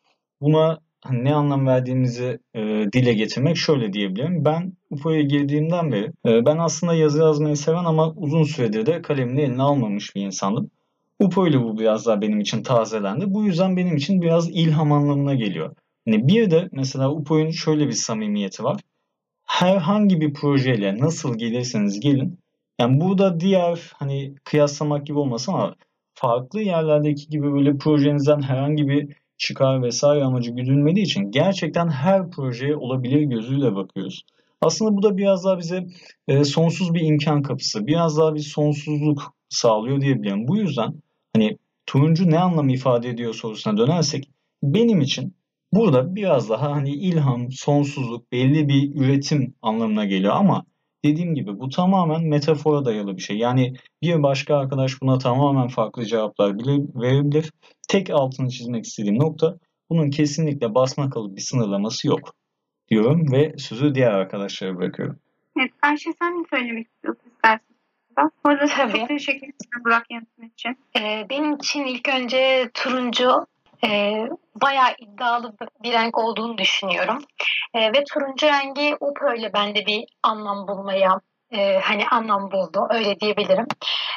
buna 0.41 0.79
hani 1.05 1.25
ne 1.25 1.35
anlam 1.35 1.67
verdiğimizi 1.67 2.39
e, 2.55 2.61
dile 2.93 3.15
getirmek 3.15 3.57
şöyle 3.57 3.93
diyebilirim. 3.93 4.45
Ben 4.45 4.73
UFO'ya 4.91 5.23
girdiğimden 5.23 5.93
beri 5.93 6.13
e, 6.27 6.47
ben 6.47 6.59
aslında 6.59 6.95
yazı 6.95 7.19
yazmayı 7.23 7.57
seven 7.57 7.85
ama 7.85 8.13
uzun 8.13 8.43
süredir 8.43 8.87
de 8.87 9.03
kalemini 9.03 9.41
eline 9.41 9.63
almamış 9.63 10.17
bir 10.17 10.23
insandım. 10.23 10.71
UFO 11.21 11.47
ile 11.47 11.63
bu 11.63 11.79
biraz 11.79 12.07
daha 12.07 12.21
benim 12.21 12.41
için 12.41 12.63
tazelendi. 12.63 13.35
Bu 13.35 13.45
yüzden 13.45 13.77
benim 13.77 13.97
için 13.97 14.23
biraz 14.23 14.51
ilham 14.51 14.93
anlamına 14.93 15.35
geliyor. 15.35 15.75
Hani 16.07 16.29
bir 16.29 16.51
de 16.51 16.69
mesela 16.73 17.13
UFO'nun 17.13 17.51
şöyle 17.51 17.87
bir 17.87 17.93
samimiyeti 17.93 18.65
var. 18.65 18.81
Herhangi 19.47 20.21
bir 20.21 20.35
projeyle 20.35 20.99
nasıl 20.99 21.39
gelirseniz 21.39 22.01
gelin. 22.01 22.39
Yani 22.81 23.01
burada 23.01 23.41
diğer 23.41 23.93
hani 23.95 24.35
kıyaslamak 24.45 25.07
gibi 25.07 25.19
olmasın 25.19 25.53
ama 25.53 25.75
farklı 26.15 26.61
yerlerdeki 26.61 27.29
gibi 27.29 27.53
böyle 27.53 27.79
projenizden 27.79 28.43
herhangi 28.43 28.89
bir 28.89 29.17
çıkar 29.39 29.83
vesaire 29.83 30.25
amacı 30.25 30.51
güdülmediği 30.51 31.07
için 31.07 31.31
gerçekten 31.31 31.89
her 31.89 32.31
projeye 32.31 32.77
olabilir 32.77 33.21
gözüyle 33.23 33.75
bakıyoruz. 33.75 34.25
Aslında 34.61 34.97
bu 34.97 35.03
da 35.03 35.17
biraz 35.17 35.45
daha 35.45 35.59
bize 35.59 35.87
e, 36.29 36.45
sonsuz 36.45 36.95
bir 36.95 37.01
imkan 37.01 37.43
kapısı, 37.43 37.87
biraz 37.87 38.19
daha 38.19 38.35
bir 38.35 38.41
sonsuzluk 38.41 39.35
sağlıyor 39.49 40.01
diyebilirim. 40.01 40.49
Bu 40.49 40.57
yüzden 40.57 40.95
hani 41.37 41.59
turuncu 41.87 42.31
ne 42.31 42.39
anlam 42.39 42.69
ifade 42.69 43.09
ediyor 43.09 43.35
sorusuna 43.35 43.77
dönersek 43.77 44.31
benim 44.63 45.01
için 45.01 45.36
burada 45.77 46.15
biraz 46.15 46.51
daha 46.51 46.73
hani 46.73 46.91
ilham, 46.91 47.53
sonsuzluk, 47.53 48.33
belli 48.33 48.69
bir 48.69 49.01
üretim 49.01 49.55
anlamına 49.63 50.05
geliyor 50.05 50.35
ama 50.37 50.65
dediğim 51.05 51.35
gibi 51.35 51.61
bu 51.61 51.69
tamamen 51.69 52.23
metafora 52.23 52.85
dayalı 52.85 53.17
bir 53.17 53.23
şey. 53.23 53.37
Yani 53.37 53.75
bir 54.03 54.23
başka 54.23 54.57
arkadaş 54.57 55.03
buna 55.03 55.19
tamamen 55.19 55.69
farklı 55.69 56.05
cevaplar 56.05 56.59
bile 56.59 56.73
verebilir. 56.95 57.53
Tek 57.89 58.11
altını 58.11 58.49
çizmek 58.49 58.85
istediğim 58.85 59.19
nokta 59.19 59.59
bunun 59.91 60.11
kesinlikle 60.11 60.75
basma 60.75 61.11
kalıp 61.11 61.37
bir 61.37 61.41
sınırlaması 61.41 62.09
yok 62.09 62.35
diyorum 62.89 63.33
ve 63.33 63.55
sözü 63.59 63.95
diğer 63.95 64.11
arkadaşlara 64.11 64.77
bırakıyorum. 64.77 65.19
Evet, 65.59 65.71
Ayşe 65.83 66.11
sen 66.23 66.33
ne 66.33 66.45
söylemek 66.51 66.87
istiyorsun 66.87 67.31
istersen? 67.35 67.77
Bu 68.45 68.51
arada 68.51 68.67
Tabii. 68.67 68.99
çok 68.99 69.09
teşekkür 69.09 69.47
ederim 69.47 69.85
Burak 69.85 70.11
yanıtın 70.11 70.53
için. 70.55 70.79
Ee, 70.99 71.27
benim 71.31 71.57
için 71.57 71.85
ilk 71.85 72.09
önce 72.09 72.71
turuncu 72.75 73.47
e, 73.85 74.13
bayağı 74.63 74.95
iddialı 74.99 75.55
bir 75.83 75.93
renk 75.93 76.19
olduğunu 76.19 76.59
düşünüyorum. 76.59 77.19
E, 77.75 77.81
ve 77.93 78.05
turuncu 78.05 78.47
rengi 78.47 78.97
o 79.01 79.13
böyle 79.23 79.53
bende 79.53 79.87
bir 79.87 80.05
anlam 80.23 80.69
bulmaya 80.69 81.21
e, 81.51 81.79
hani 81.79 82.09
anlam 82.09 82.51
buldu 82.51 82.87
öyle 82.91 83.21
diyebilirim. 83.21 83.67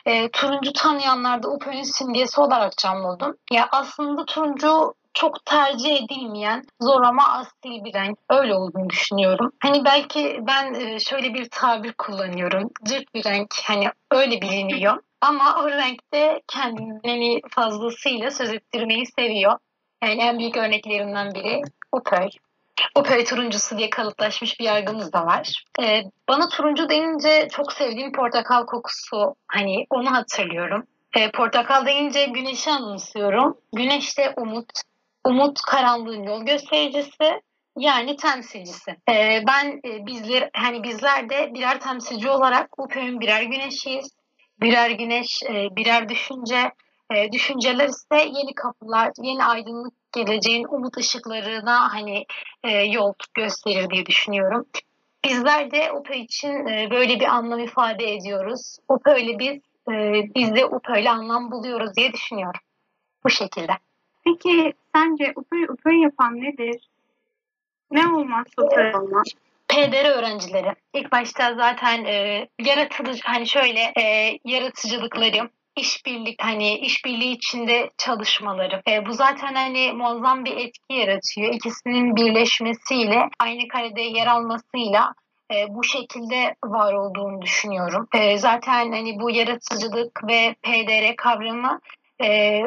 E, 0.05 0.29
turuncu 0.31 0.73
tanıyanlar 0.73 1.43
da 1.43 1.49
UPÖ'nün 1.49 1.83
simgesi 1.83 2.41
olarak 2.41 2.77
can 2.77 3.03
buldum. 3.03 3.35
Ya 3.51 3.67
aslında 3.71 4.25
turuncu 4.25 4.93
çok 5.13 5.45
tercih 5.45 6.03
edilmeyen 6.03 6.63
zor 6.81 7.01
ama 7.01 7.23
asil 7.27 7.83
bir 7.85 7.93
renk. 7.93 8.17
Öyle 8.29 8.55
olduğunu 8.55 8.89
düşünüyorum. 8.89 9.51
Hani 9.59 9.85
belki 9.85 10.39
ben 10.47 10.73
e, 10.73 10.99
şöyle 10.99 11.33
bir 11.33 11.49
tabir 11.49 11.93
kullanıyorum. 11.93 12.69
Cırt 12.83 13.13
bir 13.13 13.23
renk 13.25 13.53
hani 13.63 13.91
öyle 14.11 14.41
biliniyor. 14.41 14.97
Ama 15.21 15.55
o 15.63 15.69
renkte 15.69 16.41
kendini 16.47 17.41
fazlasıyla 17.49 18.31
söz 18.31 18.49
ettirmeyi 18.53 19.05
seviyor. 19.05 19.57
Yani 20.03 20.21
en 20.21 20.39
büyük 20.39 20.57
örneklerinden 20.57 21.33
biri 21.33 21.61
Upöy. 21.91 22.29
Upöy 22.99 23.23
turuncusu 23.25 23.77
diye 23.77 23.89
kalıplaşmış 23.89 24.59
bir 24.59 24.65
yargımız 24.65 25.13
da 25.13 25.25
var. 25.25 25.63
Ee, 25.81 26.03
bana 26.27 26.49
turuncu 26.49 26.89
denince 26.89 27.47
çok 27.51 27.73
sevdiğim 27.73 28.11
portakal 28.11 28.65
kokusu 28.65 29.35
hani 29.47 29.85
onu 29.89 30.11
hatırlıyorum. 30.11 30.83
Ee, 31.17 31.31
portakal 31.31 31.85
deyince 31.85 32.25
güneşi 32.25 32.71
anımsıyorum. 32.71 33.57
Güneş 33.73 34.17
de 34.17 34.33
umut. 34.37 34.69
Umut 35.25 35.61
karanlığın 35.61 36.23
yol 36.23 36.45
göstericisi 36.45 37.41
yani 37.77 38.15
temsilcisi. 38.15 38.91
Ee, 39.09 39.43
ben 39.47 39.79
e, 39.85 40.05
bizler 40.05 40.49
hani 40.53 40.83
bizler 40.83 41.29
de 41.29 41.53
birer 41.53 41.79
temsilci 41.79 42.29
olarak 42.29 42.79
Upöy'ün 42.79 43.19
birer 43.19 43.41
güneşiyiz. 43.41 44.09
Birer 44.61 44.89
güneş, 44.89 45.43
e, 45.43 45.75
birer 45.75 46.09
düşünce. 46.09 46.71
E, 47.15 47.31
düşünceler 47.31 47.87
ise 47.87 48.15
yeni 48.15 48.55
kapılar, 48.55 49.11
yeni 49.21 49.43
aydınlık 49.43 49.93
geleceğin 50.11 50.65
umut 50.69 50.97
ışıklarına 50.97 51.93
hani 51.93 52.25
e, 52.63 52.83
yol 52.83 53.13
gösterir 53.33 53.89
diye 53.89 54.05
düşünüyorum. 54.05 54.65
Bizler 55.25 55.71
de 55.71 55.91
UPÖ 55.91 56.13
için 56.13 56.67
e, 56.67 56.87
böyle 56.91 57.19
bir 57.19 57.25
anlam 57.25 57.59
ifade 57.59 58.13
ediyoruz. 58.13 58.77
UPÖ'yle 58.89 59.39
biz, 59.39 59.57
e, 59.93 60.23
biz 60.35 60.55
de 60.55 60.65
UPÖ'yle 60.65 61.09
anlam 61.09 61.51
buluyoruz 61.51 61.95
diye 61.95 62.13
düşünüyorum. 62.13 62.61
Bu 63.23 63.29
şekilde. 63.29 63.71
Peki 64.25 64.73
sence 64.95 65.33
UPÖ'yü 65.35 65.67
UPÖ 65.69 65.91
yapan 65.93 66.41
nedir? 66.41 66.89
Ne 67.91 68.07
olmazsa 68.07 68.61
UPÖ 68.61 68.97
olmaz. 68.97 69.27
PDR 69.67 70.17
öğrencileri. 70.17 70.75
İlk 70.93 71.11
başta 71.11 71.55
zaten 71.55 72.05
e, 72.05 72.47
yaratıcı 72.59 73.21
hani 73.23 73.47
şöyle 73.47 73.93
e, 73.97 74.37
yaratıcılıkları, 74.45 75.49
işbirlik 75.79 76.43
hani 76.43 76.77
işbirliği 76.77 77.31
içinde 77.31 77.89
çalışmaları. 77.97 78.81
E, 78.87 79.05
bu 79.05 79.13
zaten 79.13 79.53
hani 79.53 79.93
muazzam 79.93 80.45
bir 80.45 80.57
etki 80.57 80.93
yaratıyor. 80.93 81.53
İkisinin 81.53 82.15
birleşmesiyle 82.15 83.29
aynı 83.39 83.67
karede 83.67 84.01
yer 84.01 84.27
almasıyla 84.27 85.13
e, 85.51 85.65
bu 85.69 85.83
şekilde 85.83 86.55
var 86.65 86.93
olduğunu 86.93 87.41
düşünüyorum. 87.41 88.07
E, 88.13 88.37
zaten 88.37 88.91
hani 88.91 89.19
bu 89.19 89.31
yaratıcılık 89.31 90.27
ve 90.27 90.55
PDR 90.63 91.15
kavramı 91.15 91.79
e, 92.21 92.61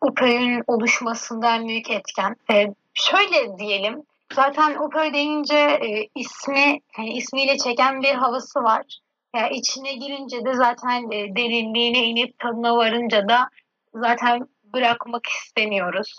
UPÖ'nün 0.00 0.64
oluşmasında 0.66 1.56
en 1.56 1.68
büyük 1.68 1.90
etken. 1.90 2.36
E, 2.50 2.66
şöyle 2.94 3.58
diyelim, 3.58 4.02
zaten 4.34 4.76
UPÖ 4.76 5.12
deyince 5.12 5.58
e, 5.58 6.08
ismi 6.14 6.80
hani 6.92 7.12
ismiyle 7.12 7.58
çeken 7.58 8.02
bir 8.02 8.14
havası 8.14 8.62
var. 8.62 8.98
Ya 9.36 9.48
içine 9.48 9.94
girince 9.94 10.44
de 10.44 10.54
zaten 10.54 11.10
e, 11.10 11.36
derinliğine 11.36 12.04
inip 12.06 12.38
tadına 12.38 12.76
varınca 12.76 13.28
da 13.28 13.48
zaten 13.94 14.48
bırakmak 14.74 15.26
istemiyoruz. 15.26 16.16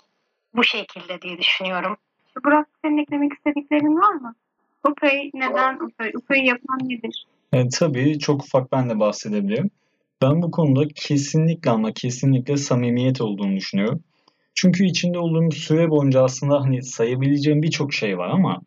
Bu 0.54 0.64
şekilde 0.64 1.22
diye 1.22 1.38
düşünüyorum. 1.38 1.96
Burak 2.44 2.68
senin 2.82 2.98
eklemek 2.98 3.32
istediklerin 3.32 3.96
var 3.96 4.14
mı? 4.14 4.34
UPÖ'yü 4.88 5.30
neden 5.34 5.74
UPÖ? 5.74 6.10
UPÖ'yü 6.14 6.44
yapan 6.44 6.78
nedir? 6.82 7.26
Evet, 7.52 7.76
tabii 7.78 8.18
çok 8.18 8.44
ufak 8.44 8.72
ben 8.72 8.90
de 8.90 9.00
bahsedebilirim. 9.00 9.70
Ben 10.22 10.42
bu 10.42 10.50
konuda 10.50 10.88
kesinlikle 10.94 11.70
ama 11.70 11.92
kesinlikle 11.92 12.56
samimiyet 12.56 13.20
olduğunu 13.20 13.56
düşünüyorum. 13.56 14.02
Çünkü 14.54 14.84
içinde 14.84 15.18
olduğum 15.18 15.50
süre 15.50 15.90
boyunca 15.90 16.24
aslında 16.24 16.60
hani 16.60 16.82
sayabileceğim 16.82 17.62
birçok 17.62 17.92
şey 17.92 18.18
var 18.18 18.28
ama 18.28 18.60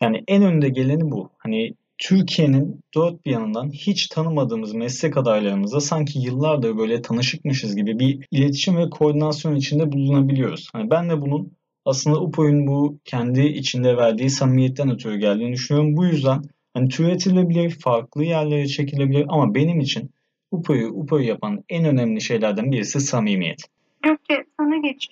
yani 0.00 0.24
en 0.28 0.42
önde 0.42 0.68
geleni 0.68 1.10
bu. 1.10 1.30
Hani 1.38 1.72
Türkiye'nin 1.98 2.80
dört 2.94 3.26
bir 3.26 3.30
yanından 3.30 3.70
hiç 3.70 4.06
tanımadığımız 4.06 4.74
meslek 4.74 5.16
adaylarımızla 5.16 5.80
sanki 5.80 6.18
yıllardır 6.18 6.78
böyle 6.78 7.02
tanışıkmışız 7.02 7.76
gibi 7.76 7.98
bir 7.98 8.26
iletişim 8.30 8.76
ve 8.76 8.90
koordinasyon 8.90 9.54
içinde 9.54 9.92
bulunabiliyoruz. 9.92 10.68
Hani 10.72 10.90
ben 10.90 11.10
de 11.10 11.20
bunun 11.20 11.52
aslında 11.84 12.20
UPO'nun 12.20 12.66
bu 12.66 12.98
kendi 13.04 13.40
içinde 13.40 13.96
verdiği 13.96 14.30
samimiyetten 14.30 14.90
ötürü 14.90 15.16
geldiğini 15.18 15.52
düşünüyorum. 15.52 15.96
Bu 15.96 16.04
yüzden 16.04 16.42
hani 16.74 16.88
türetilebilir, 16.88 17.70
farklı 17.70 18.24
yerlere 18.24 18.66
çekilebilir 18.66 19.26
ama 19.28 19.54
benim 19.54 19.80
için 19.80 20.10
UPO'yu 20.50 20.88
UPO'yu 20.88 21.26
yapan 21.26 21.64
en 21.68 21.84
önemli 21.84 22.20
şeylerden 22.20 22.72
birisi 22.72 23.00
samimiyet. 23.00 23.60
Gökçe 24.02 24.44
sana 24.60 24.76
geç. 24.76 25.08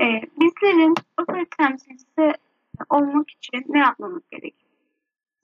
Ee, 0.00 0.04
bizlerin 0.40 0.94
UPÖ 1.20 1.44
temsilcisi 1.58 2.32
olmak 2.90 3.30
için 3.30 3.64
ne 3.68 3.78
yapmamız 3.78 4.22
gerekiyor? 4.30 4.59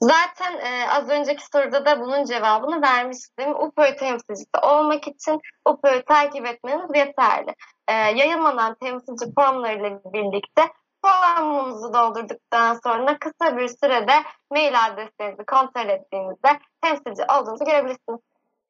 Zaten 0.01 0.59
e, 0.59 0.89
az 0.91 1.09
önceki 1.09 1.45
soruda 1.47 1.87
da 1.87 2.01
bunun 2.01 2.25
cevabını 2.25 2.83
vermiştim. 2.83 3.51
UPÖ 3.55 3.97
temsilcisi 3.97 4.59
olmak 4.63 5.09
için 5.09 5.41
UPÖ'yü 5.69 6.03
takip 6.03 6.47
etmeniz 6.47 6.91
yeterli. 6.95 7.55
E, 7.89 7.93
yayınlanan 7.93 8.75
temsilci 8.75 9.35
formlarıyla 9.35 10.01
birlikte 10.13 10.63
formumuzu 11.03 11.95
doldurduktan 11.95 12.79
sonra 12.85 13.19
kısa 13.19 13.57
bir 13.57 13.69
sürede 13.69 14.23
mail 14.51 14.85
adreslerinizi 14.87 15.45
kontrol 15.47 15.89
ettiğinizde 15.89 16.49
temsilci 16.81 17.23
olduğunuzu 17.23 17.65
görebilirsiniz. 17.65 18.21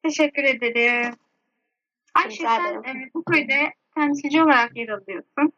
Teşekkür 0.03 0.43
ederim. 0.43 1.15
Ayşe 2.15 2.43
sen 2.43 2.83
e, 2.83 3.09
bu 3.13 3.23
köyde 3.23 3.73
temsilci 3.95 4.43
olarak 4.43 4.77
yer 4.77 4.89
alıyorsun. 4.89 5.53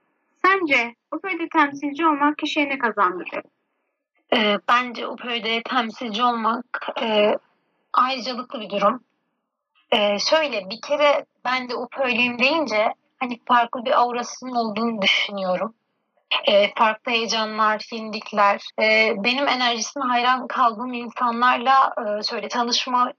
Sence 0.46 0.96
bu 1.14 1.22
köyde 1.22 1.50
temsilci 1.50 2.06
olmak 2.06 2.38
kişiye 2.38 2.70
ne 2.70 2.78
kazandırıyor? 2.78 3.44
Ee, 4.34 4.58
bence 4.68 5.08
UPÖ'de 5.08 5.64
temsilci 5.64 6.24
olmak 6.24 6.90
e, 7.02 7.36
ayrıcalıklı 7.94 8.62
bir 8.62 8.70
durum. 8.70 9.04
Ee, 9.92 10.20
şöyle 10.20 10.70
bir 10.70 10.82
kere 10.82 11.26
ben 11.46 11.70
de 11.70 11.76
UPÖ'lüyüm 11.76 12.40
deyince 12.40 12.94
hani 13.20 13.40
farklı 13.46 13.86
bir 13.86 14.02
aurasının 14.02 14.56
olduğunu 14.56 15.02
düşünüyorum. 15.02 15.74
Ee, 16.48 16.74
farklı 16.76 17.12
heyecanlar, 17.12 17.88
yenilikler. 17.92 18.62
Ee, 18.82 19.14
benim 19.18 19.48
enerjisine 19.48 20.04
hayran 20.04 20.48
kaldığım 20.48 20.94
insanlarla 20.94 21.94
e, 21.98 22.24
şöyle 22.24 22.48
tanışma 22.48 23.14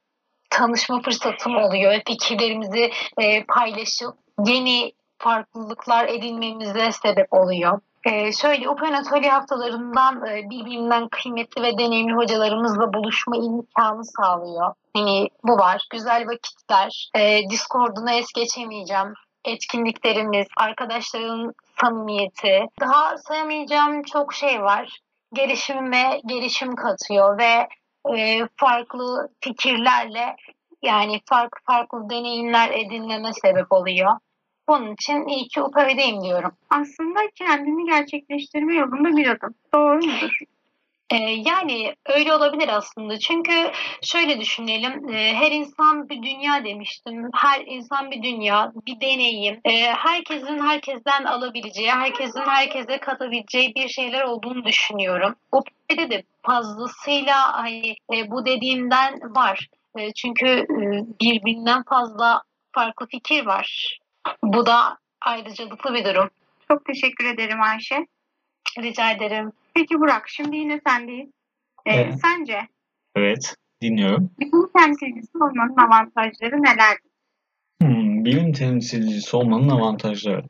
tanışma 0.50 1.02
fırsatım 1.02 1.56
oluyor. 1.56 2.00
Fikirlerimizi 2.06 2.90
e, 3.18 3.44
paylaşıp 3.44 4.14
yeni 4.46 4.92
farklılıklar 5.18 6.08
edinmemize 6.08 6.92
sebep 6.92 7.32
oluyor. 7.32 7.80
Ee, 8.04 8.32
şöyle 8.32 8.68
Open 8.68 8.92
Atölye 8.92 9.30
haftalarından 9.30 10.26
e, 10.26 10.50
birbirinden 10.50 11.08
kıymetli 11.08 11.62
ve 11.62 11.78
deneyimli 11.78 12.12
hocalarımızla 12.14 12.92
buluşma 12.92 13.36
imkanı 13.36 14.04
sağlıyor. 14.04 14.74
Hani 14.96 15.28
bu 15.44 15.58
var. 15.58 15.86
Güzel 15.90 16.26
vakitler. 16.26 17.10
E, 17.16 17.40
Discord'una 17.50 18.12
es 18.12 18.32
geçemeyeceğim. 18.34 19.14
Etkinliklerimiz, 19.44 20.46
arkadaşların 20.56 21.54
samimiyeti. 21.80 22.66
Daha 22.80 23.18
sayamayacağım 23.18 24.02
çok 24.02 24.34
şey 24.34 24.62
var. 24.62 24.98
Gelişimime 25.32 26.20
gelişim 26.26 26.74
katıyor 26.74 27.38
ve 27.38 27.68
e, 28.16 28.48
farklı 28.56 29.28
fikirlerle 29.40 30.36
yani 30.82 31.20
farklı 31.26 31.60
farklı 31.66 32.10
deneyimler 32.10 32.70
edinmeme 32.70 33.32
sebep 33.32 33.72
oluyor. 33.72 34.16
Bunun 34.70 34.92
için 34.92 35.26
iyi 35.26 35.48
ki 35.48 35.62
UPV'deyim 35.62 36.24
diyorum. 36.24 36.52
Aslında 36.70 37.20
kendini 37.34 37.90
gerçekleştirme 37.90 38.74
yolunda 38.74 39.16
bir 39.16 39.26
adım. 39.26 39.54
Doğru 39.74 39.96
mudur? 39.96 40.38
Ee, 41.10 41.16
yani 41.16 41.94
öyle 42.06 42.34
olabilir 42.34 42.68
aslında. 42.68 43.18
Çünkü 43.18 43.52
şöyle 44.02 44.40
düşünelim. 44.40 45.08
e, 45.08 45.34
her 45.34 45.50
insan 45.50 46.08
bir 46.08 46.22
dünya 46.22 46.64
demiştim. 46.64 47.30
Her 47.34 47.60
insan 47.66 48.10
bir 48.10 48.22
dünya, 48.22 48.72
bir 48.86 49.00
deneyim. 49.00 49.60
E, 49.64 49.92
herkesin 49.92 50.58
herkesten 50.58 51.24
alabileceği, 51.24 51.90
herkesin 51.90 52.40
herkese 52.40 52.98
katabileceği 52.98 53.74
bir 53.74 53.88
şeyler 53.88 54.22
olduğunu 54.22 54.64
düşünüyorum. 54.64 55.34
Bu 55.52 55.64
de 55.98 56.10
de 56.10 56.22
fazlasıyla 56.42 57.52
hani 57.52 57.94
bu 58.26 58.46
dediğimden 58.46 59.34
var. 59.34 59.68
Çünkü 60.16 60.46
e, 60.46 60.76
birbirinden 61.20 61.82
fazla 61.82 62.42
farklı 62.72 63.06
fikir 63.06 63.46
var. 63.46 63.98
Bu 64.42 64.66
da 64.66 64.98
ayrıcalıklı 65.20 65.94
bir 65.94 66.04
durum. 66.04 66.30
Çok 66.68 66.84
teşekkür 66.84 67.24
ederim 67.24 67.62
Ayşe. 67.62 68.06
Rica 68.78 69.10
ederim. 69.10 69.52
Peki 69.74 70.00
Burak 70.00 70.28
şimdi 70.28 70.56
yine 70.56 70.80
sendeyiz. 70.86 71.30
Ee, 71.86 71.92
Evet. 71.92 72.14
Sence 72.22 72.58
Evet, 73.16 73.54
dinliyorum. 73.82 74.30
bilim 74.40 74.68
temsilcisi 74.76 75.38
olmanın 75.38 75.76
avantajları 75.76 76.62
nelerdir? 76.62 77.10
Hmm, 77.82 78.24
bilim 78.24 78.52
temsilcisi 78.52 79.36
olmanın 79.36 79.68
avantajları. 79.68 80.44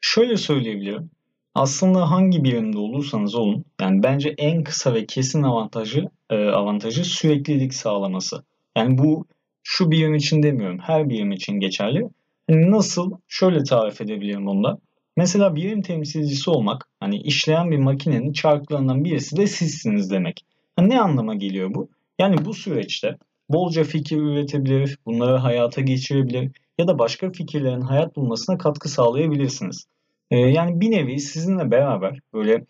Şöyle 0.00 0.36
söyleyebilirim. 0.36 1.10
Aslında 1.54 2.10
hangi 2.10 2.44
birimde 2.44 2.78
olursanız 2.78 3.34
olun, 3.34 3.64
yani 3.80 4.02
bence 4.02 4.34
en 4.38 4.64
kısa 4.64 4.94
ve 4.94 5.06
kesin 5.06 5.42
avantajı 5.42 6.08
e, 6.30 6.48
avantajı 6.48 7.04
süreklilik 7.04 7.74
sağlaması. 7.74 8.44
Yani 8.76 8.98
bu 8.98 9.26
şu 9.62 9.90
birim 9.90 10.14
için 10.14 10.42
demiyorum, 10.42 10.78
her 10.78 11.08
birim 11.08 11.32
için 11.32 11.52
geçerli. 11.60 12.08
Nasıl? 12.48 13.12
Şöyle 13.28 13.62
tarif 13.62 14.00
edebilirim 14.00 14.46
bunu 14.46 14.64
da. 14.64 14.78
Mesela 15.16 15.56
birim 15.56 15.82
temsilcisi 15.82 16.50
olmak, 16.50 16.88
hani 17.00 17.16
işleyen 17.16 17.70
bir 17.70 17.78
makinenin 17.78 18.32
çarklarından 18.32 19.04
birisi 19.04 19.36
de 19.36 19.46
sizsiniz 19.46 20.10
demek. 20.10 20.44
Ne 20.78 21.00
anlama 21.00 21.34
geliyor 21.34 21.74
bu? 21.74 21.88
Yani 22.18 22.44
bu 22.44 22.54
süreçte 22.54 23.16
bolca 23.48 23.84
fikir 23.84 24.16
üretebilir, 24.16 24.98
bunları 25.06 25.36
hayata 25.36 25.80
geçirebilir 25.80 26.50
ya 26.78 26.88
da 26.88 26.98
başka 26.98 27.30
fikirlerin 27.30 27.80
hayat 27.80 28.16
bulmasına 28.16 28.58
katkı 28.58 28.88
sağlayabilirsiniz. 28.88 29.86
Ee, 30.30 30.36
yani 30.38 30.80
bir 30.80 30.90
nevi 30.90 31.20
sizinle 31.20 31.70
beraber 31.70 32.18
böyle 32.32 32.64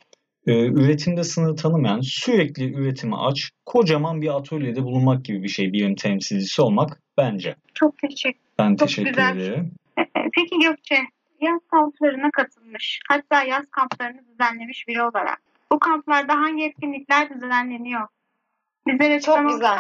e, 0.47 0.67
üretimde 0.67 1.25
sınır 1.25 1.57
tanımayan, 1.57 2.01
sürekli 2.01 2.75
üretimi 2.75 3.17
aç, 3.17 3.51
kocaman 3.67 4.23
bir 4.23 4.37
atölyede 4.37 4.83
bulunmak 4.83 5.25
gibi 5.25 5.43
bir 5.43 5.49
şey 5.49 5.73
birim 5.73 5.95
temsilcisi 5.95 6.63
olmak 6.63 7.01
bence. 7.17 7.55
Çok 7.75 7.99
teşekkür 7.99 8.44
Ben 8.59 8.77
Çok 8.77 8.88
teşekkür 8.88 9.11
güzel. 9.11 9.37
ederim. 9.37 9.73
Ee, 9.99 10.05
Peki 10.35 10.59
Gökçe, 10.59 11.03
yaz 11.40 11.61
kamplarına 11.71 12.31
katılmış, 12.31 13.01
hatta 13.09 13.43
yaz 13.43 13.71
kamplarını 13.71 14.21
düzenlemiş 14.29 14.88
biri 14.88 15.03
olarak 15.03 15.40
bu 15.73 15.79
kamplarda 15.79 16.35
hangi 16.35 16.64
etkinlikler 16.64 17.35
düzenleniyor? 17.35 18.09
Bizlere 18.87 19.21
Çok 19.21 19.49
güzel. 19.49 19.79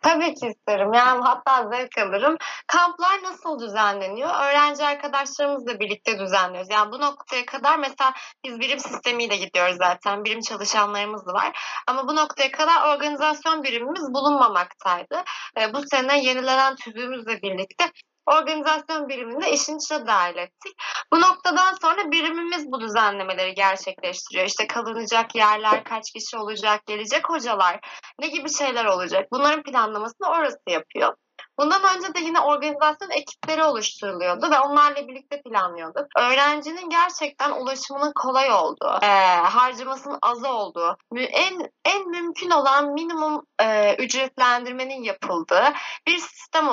Tabii 0.00 0.34
ki 0.34 0.46
isterim. 0.46 0.92
Yani 0.92 1.20
hatta 1.22 1.68
zevk 1.68 1.98
alırım. 1.98 2.36
Kamplar 2.66 3.22
nasıl 3.22 3.58
düzenleniyor? 3.60 4.30
Öğrenci 4.30 4.84
arkadaşlarımızla 4.84 5.80
birlikte 5.80 6.18
düzenliyoruz. 6.18 6.70
Yani 6.70 6.92
bu 6.92 7.00
noktaya 7.00 7.46
kadar 7.46 7.78
mesela 7.78 8.12
biz 8.44 8.60
birim 8.60 8.78
sistemiyle 8.78 9.36
gidiyoruz 9.36 9.76
zaten. 9.76 10.24
Birim 10.24 10.40
çalışanlarımız 10.40 11.26
da 11.26 11.32
var. 11.32 11.58
Ama 11.86 12.08
bu 12.08 12.16
noktaya 12.16 12.50
kadar 12.50 12.94
organizasyon 12.94 13.62
birimimiz 13.62 14.14
bulunmamaktaydı. 14.14 15.22
Ee, 15.60 15.74
bu 15.74 15.82
sene 15.82 16.24
yenilenen 16.24 16.76
tüzüğümüzle 16.76 17.42
birlikte 17.42 17.84
organizasyon 18.26 19.08
birimini 19.08 19.42
de 19.42 19.52
işin 19.52 19.78
içine 19.78 20.06
dahil 20.06 20.36
ettik. 20.36 20.74
Bu 21.12 21.20
noktadan 21.20 21.74
sonra 21.82 22.10
birimimiz 22.10 22.72
bu 22.72 22.80
düzenlemeleri 22.80 23.54
gerçekleştiriyor. 23.54 24.46
İşte 24.46 24.66
kalınacak 24.66 25.34
yerler, 25.34 25.84
kaç 25.84 26.12
kişi 26.12 26.36
olacak, 26.36 26.86
gelecek 26.86 27.30
hocalar, 27.30 27.80
ne 28.18 28.28
gibi 28.28 28.50
şeyler 28.50 28.84
olacak? 28.84 29.28
Bunların 29.32 29.62
planlamasını 29.62 30.28
orası 30.28 30.60
yapıyor. 30.68 31.14
Bundan 31.58 31.96
önce 31.96 32.14
de 32.14 32.20
yine 32.20 32.40
organizasyon 32.40 33.10
ekipleri 33.10 33.64
oluşturuluyordu 33.64 34.50
ve 34.50 34.58
onlarla 34.58 35.08
birlikte 35.08 35.42
planlıyorduk. 35.42 36.06
Öğrencinin 36.16 36.90
gerçekten 36.90 37.50
ulaşımının 37.50 38.12
kolay 38.12 38.52
olduğu, 38.52 38.98
e, 39.02 39.36
harcamasının 39.36 40.18
az 40.22 40.44
olduğu, 40.44 40.96
en 41.16 41.70
en 41.84 42.08
mümkün 42.08 42.50
olan 42.50 42.92
minimum 42.92 43.46
e, 43.62 43.94
ücretlendirmenin 43.94 45.02
yapıldığı 45.02 45.72
bir 46.06 46.18
sistem 46.18 46.68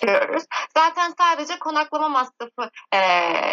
oturtuyoruz. 0.00 0.44
Zaten 0.76 1.14
sadece 1.18 1.58
konaklama 1.58 2.08
masrafı 2.08 2.70
e, 2.92 3.00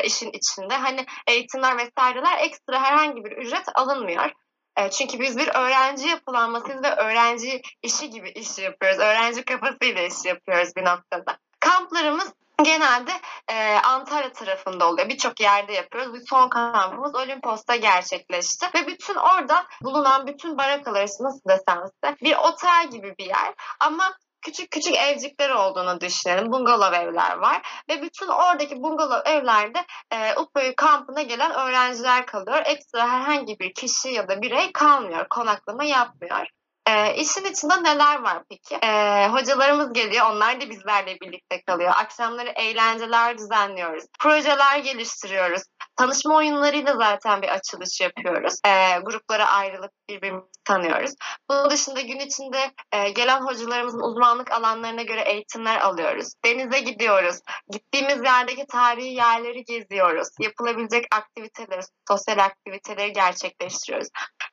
işin 0.03 0.31
içinde. 0.31 0.75
Hani 0.75 1.05
eğitimler 1.27 1.77
vesaireler 1.77 2.37
ekstra 2.37 2.81
herhangi 2.81 3.25
bir 3.25 3.31
ücret 3.31 3.65
alınmıyor. 3.75 4.31
E, 4.77 4.89
Çünkü 4.89 5.19
biz 5.19 5.37
bir 5.37 5.47
öğrenci 5.47 6.07
yapılanmasıyız 6.07 6.83
ve 6.83 6.95
öğrenci 6.95 7.61
işi 7.81 8.09
gibi 8.09 8.29
iş 8.29 8.57
yapıyoruz. 8.57 8.99
Öğrenci 8.99 9.45
kafasıyla 9.45 10.01
iş 10.01 10.25
yapıyoruz 10.25 10.75
bir 10.75 10.85
noktada. 10.85 11.37
Kamplarımız 11.59 12.33
genelde 12.63 13.11
e, 13.47 13.79
Antalya 13.83 14.33
tarafında 14.33 14.89
oluyor. 14.89 15.09
Birçok 15.09 15.39
yerde 15.39 15.73
yapıyoruz. 15.73 16.13
Bir 16.13 16.27
son 16.29 16.49
kampımız 16.49 17.15
Olimpos'ta 17.15 17.75
gerçekleşti. 17.75 18.65
Ve 18.75 18.87
bütün 18.87 19.15
orada 19.15 19.65
bulunan 19.81 20.27
bütün 20.27 20.57
barakalar 20.57 21.01
nasıl 21.01 21.49
desem 21.49 21.83
size 22.03 22.15
bir 22.21 22.35
otel 22.35 22.89
gibi 22.91 23.15
bir 23.19 23.25
yer. 23.25 23.53
Ama 23.79 24.13
küçük 24.41 24.71
küçük 24.71 24.95
evcikler 24.95 25.49
olduğunu 25.49 26.01
düşünelim. 26.01 26.51
Bungalov 26.51 26.93
evler 26.93 27.37
var. 27.37 27.83
Ve 27.89 28.01
bütün 28.01 28.27
oradaki 28.27 28.83
bungalov 28.83 29.21
evlerde 29.25 29.85
e, 30.11 30.35
Ukkoyu 30.35 30.75
kampına 30.75 31.21
gelen 31.21 31.51
öğrenciler 31.51 32.25
kalıyor. 32.25 32.61
Ekstra 32.65 33.09
herhangi 33.09 33.59
bir 33.59 33.73
kişi 33.73 34.09
ya 34.09 34.27
da 34.27 34.41
birey 34.41 34.71
kalmıyor. 34.71 35.27
Konaklama 35.29 35.83
yapmıyor. 35.83 36.47
E, 36.87 37.15
işin 37.15 37.45
içinde 37.45 37.83
neler 37.83 38.21
var 38.21 38.43
peki? 38.49 38.75
E, 38.75 39.27
hocalarımız 39.27 39.93
geliyor. 39.93 40.25
Onlar 40.31 40.61
da 40.61 40.69
bizlerle 40.69 41.19
birlikte 41.21 41.61
kalıyor. 41.61 41.93
Akşamları 41.95 42.49
eğlenceler 42.49 43.37
düzenliyoruz. 43.37 44.03
Projeler 44.19 44.79
geliştiriyoruz. 44.79 45.61
Tanışma 45.95 46.35
oyunlarıyla 46.35 46.95
zaten 46.95 47.41
bir 47.41 47.49
açılış 47.49 48.01
yapıyoruz. 48.01 48.53
E, 48.65 48.99
gruplara 48.99 49.45
ayrılıp 49.47 49.91
birbirimizi 50.09 50.47
tanıyoruz. 50.65 51.11
Bunun 51.49 51.69
dışında 51.69 52.01
gün 52.01 52.19
içinde 52.19 52.71
e, 52.91 53.09
gelen 53.09 53.41
hocalarımızın 53.41 54.01
uzmanlık 54.01 54.51
alanlarına 54.51 55.01
göre 55.01 55.21
eğitimler 55.21 55.79
alıyoruz. 55.79 56.33
Denize 56.45 56.79
gidiyoruz. 56.79 57.35
Gittiğimiz 57.69 58.23
yerdeki 58.23 58.65
tarihi 58.67 59.13
yerleri 59.13 59.63
geziyoruz. 59.63 60.27
Yapılabilecek 60.39 61.05
aktiviteleri, 61.15 61.81
sosyal 62.07 62.37
aktiviteleri 62.37 63.13
gerçekleştiriyoruz. 63.13 64.07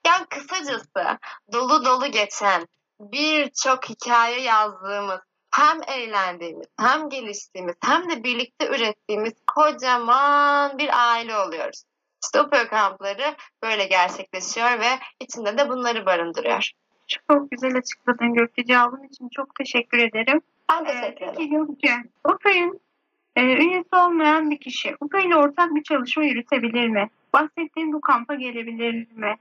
Yani 0.06 0.26
kısacası 0.30 1.18
dolu 1.52 1.84
dolu 1.84 2.06
geçen, 2.24 2.66
birçok 3.00 3.88
hikaye 3.88 4.40
yazdığımız, 4.40 5.20
hem 5.50 5.80
eğlendiğimiz, 5.88 6.66
hem 6.80 7.08
geliştiğimiz, 7.08 7.74
hem 7.84 8.10
de 8.10 8.24
birlikte 8.24 8.66
ürettiğimiz 8.66 9.32
kocaman 9.46 10.78
bir 10.78 11.10
aile 11.10 11.36
oluyoruz. 11.36 11.84
İşte 12.24 12.68
kampları 12.68 13.34
böyle 13.62 13.84
gerçekleşiyor 13.84 14.80
ve 14.80 14.98
içinde 15.20 15.58
de 15.58 15.68
bunları 15.68 16.06
barındırıyor. 16.06 16.70
Çok 17.28 17.50
güzel 17.50 17.76
açıkladın 17.76 18.34
Gökçe. 18.34 18.64
Cevabın 18.64 19.02
için 19.02 19.28
çok 19.28 19.54
teşekkür 19.54 19.98
ederim. 19.98 20.40
Ben 20.70 20.84
Ee, 20.84 20.86
teşekkür 20.86 21.16
ederim. 21.16 21.34
peki 21.36 21.50
Gökçe, 21.50 22.70
e, 23.36 23.42
üyesi 23.42 23.96
olmayan 23.96 24.50
bir 24.50 24.60
kişi 24.60 24.94
UPÖ 25.00 25.20
ile 25.20 25.36
ortak 25.36 25.74
bir 25.74 25.82
çalışma 25.82 26.24
yürütebilir 26.24 26.88
mi? 26.88 27.10
Bahsettiğim 27.32 27.92
bu 27.92 28.00
kampa 28.00 28.34
gelebilir 28.34 29.06
mi? 29.12 29.36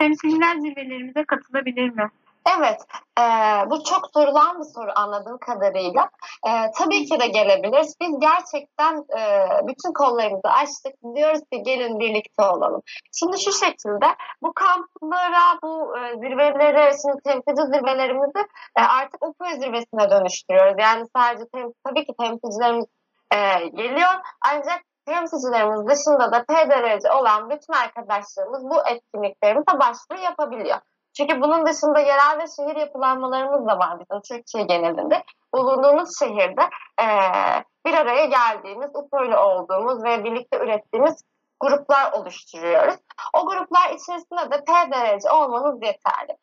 Temsiller 0.00 0.56
zirvelerimize 0.56 1.24
katılabilir 1.24 1.90
mi? 1.90 2.10
Evet, 2.58 2.80
e, 3.18 3.22
bu 3.70 3.84
çok 3.84 4.10
sorulan 4.14 4.58
bir 4.58 4.64
soru 4.64 4.90
anladığım 4.94 5.38
kadarıyla. 5.38 6.10
E, 6.46 6.50
tabii 6.78 7.04
ki 7.04 7.20
de 7.20 7.26
gelebiliriz. 7.26 7.94
Biz 8.00 8.20
gerçekten 8.20 9.04
e, 9.18 9.48
bütün 9.66 9.92
kollarımızı 9.92 10.48
açtık. 10.48 10.94
Diyoruz 11.14 11.40
ki 11.52 11.62
gelin 11.62 12.00
birlikte 12.00 12.42
olalım. 12.42 12.82
Şimdi 13.12 13.40
şu 13.40 13.52
şekilde 13.52 14.06
bu 14.42 14.52
kamplara, 14.52 15.58
bu 15.62 15.98
e, 15.98 16.16
zirvelere, 16.16 16.92
şimdi 17.02 17.22
temsilci 17.24 17.62
zirvelerimizi 17.62 18.40
e, 18.78 18.82
artık 18.82 19.26
UPÖ 19.26 19.46
zirvesine 19.60 20.10
dönüştürüyoruz. 20.10 20.74
Yani 20.78 21.04
sadece 21.16 21.44
tem, 21.54 21.68
tabii 21.84 22.06
ki 22.06 22.12
temsilcilerimiz 22.18 22.86
e, 23.34 23.38
geliyor 23.68 24.14
ancak 24.40 24.89
temsilcilerimiz 25.06 25.86
dışında 25.86 26.32
da 26.32 26.44
PDRC 26.44 27.12
olan 27.12 27.50
bütün 27.50 27.72
arkadaşlarımız 27.72 28.64
bu 28.64 28.88
etkinliklerimize 28.88 29.78
başvuru 29.80 30.20
yapabiliyor. 30.20 30.78
Çünkü 31.16 31.40
bunun 31.40 31.66
dışında 31.66 32.00
yerel 32.00 32.38
ve 32.38 32.44
şehir 32.56 32.76
yapılanmalarımız 32.76 33.66
da 33.66 33.78
var 33.78 33.98
bizim 34.00 34.20
Türkiye 34.20 34.64
genelinde. 34.64 35.24
Bulunduğumuz 35.54 36.18
şehirde 36.18 36.62
eee, 37.00 37.64
bir 37.86 37.94
araya 37.94 38.26
geldiğimiz, 38.26 38.90
UPÖ'lü 38.94 39.36
olduğumuz 39.36 40.04
ve 40.04 40.24
birlikte 40.24 40.58
ürettiğimiz 40.58 41.24
gruplar 41.60 42.12
oluşturuyoruz. 42.12 42.94
O 43.32 43.46
gruplar 43.46 43.90
içerisinde 43.90 44.50
de 44.50 44.64
PDRC 44.64 45.30
olmanız 45.30 45.82
yeterli. 45.82 46.36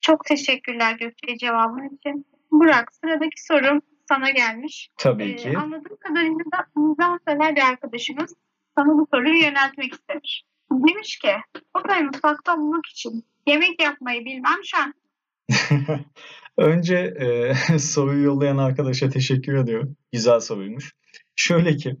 Çok 0.00 0.24
teşekkürler 0.24 0.92
Gökçe 0.92 1.36
cevabın 1.36 1.88
için. 1.96 2.26
Burak 2.50 2.94
sıradaki 2.94 3.44
sorum 3.44 3.80
sana 4.14 4.30
gelmiş. 4.30 4.90
Tabii 4.96 5.24
Ee, 5.24 5.36
ki. 5.36 5.58
anladığım 5.58 5.96
kadarıyla 6.00 6.44
da 6.52 6.80
mizahsever 6.80 7.56
bir 7.56 7.60
arkadaşımız 7.60 8.34
sana 8.78 8.88
bu 8.88 9.06
soruyu 9.14 9.42
yöneltmek 9.42 9.92
istemiş. 9.92 10.44
Demiş 10.72 11.18
ki, 11.18 11.32
o 11.74 12.02
mutfakta 12.04 12.56
olmak 12.56 12.86
için 12.86 13.24
yemek 13.46 13.82
yapmayı 13.82 14.24
bilmem 14.24 14.58
şart. 14.64 14.94
Önce 16.56 16.96
e, 16.96 17.54
soruyu 17.78 18.24
yollayan 18.24 18.58
arkadaşa 18.58 19.08
teşekkür 19.08 19.54
ediyorum. 19.54 19.96
Güzel 20.12 20.40
soruymuş. 20.40 20.92
Şöyle 21.36 21.76
ki 21.76 21.96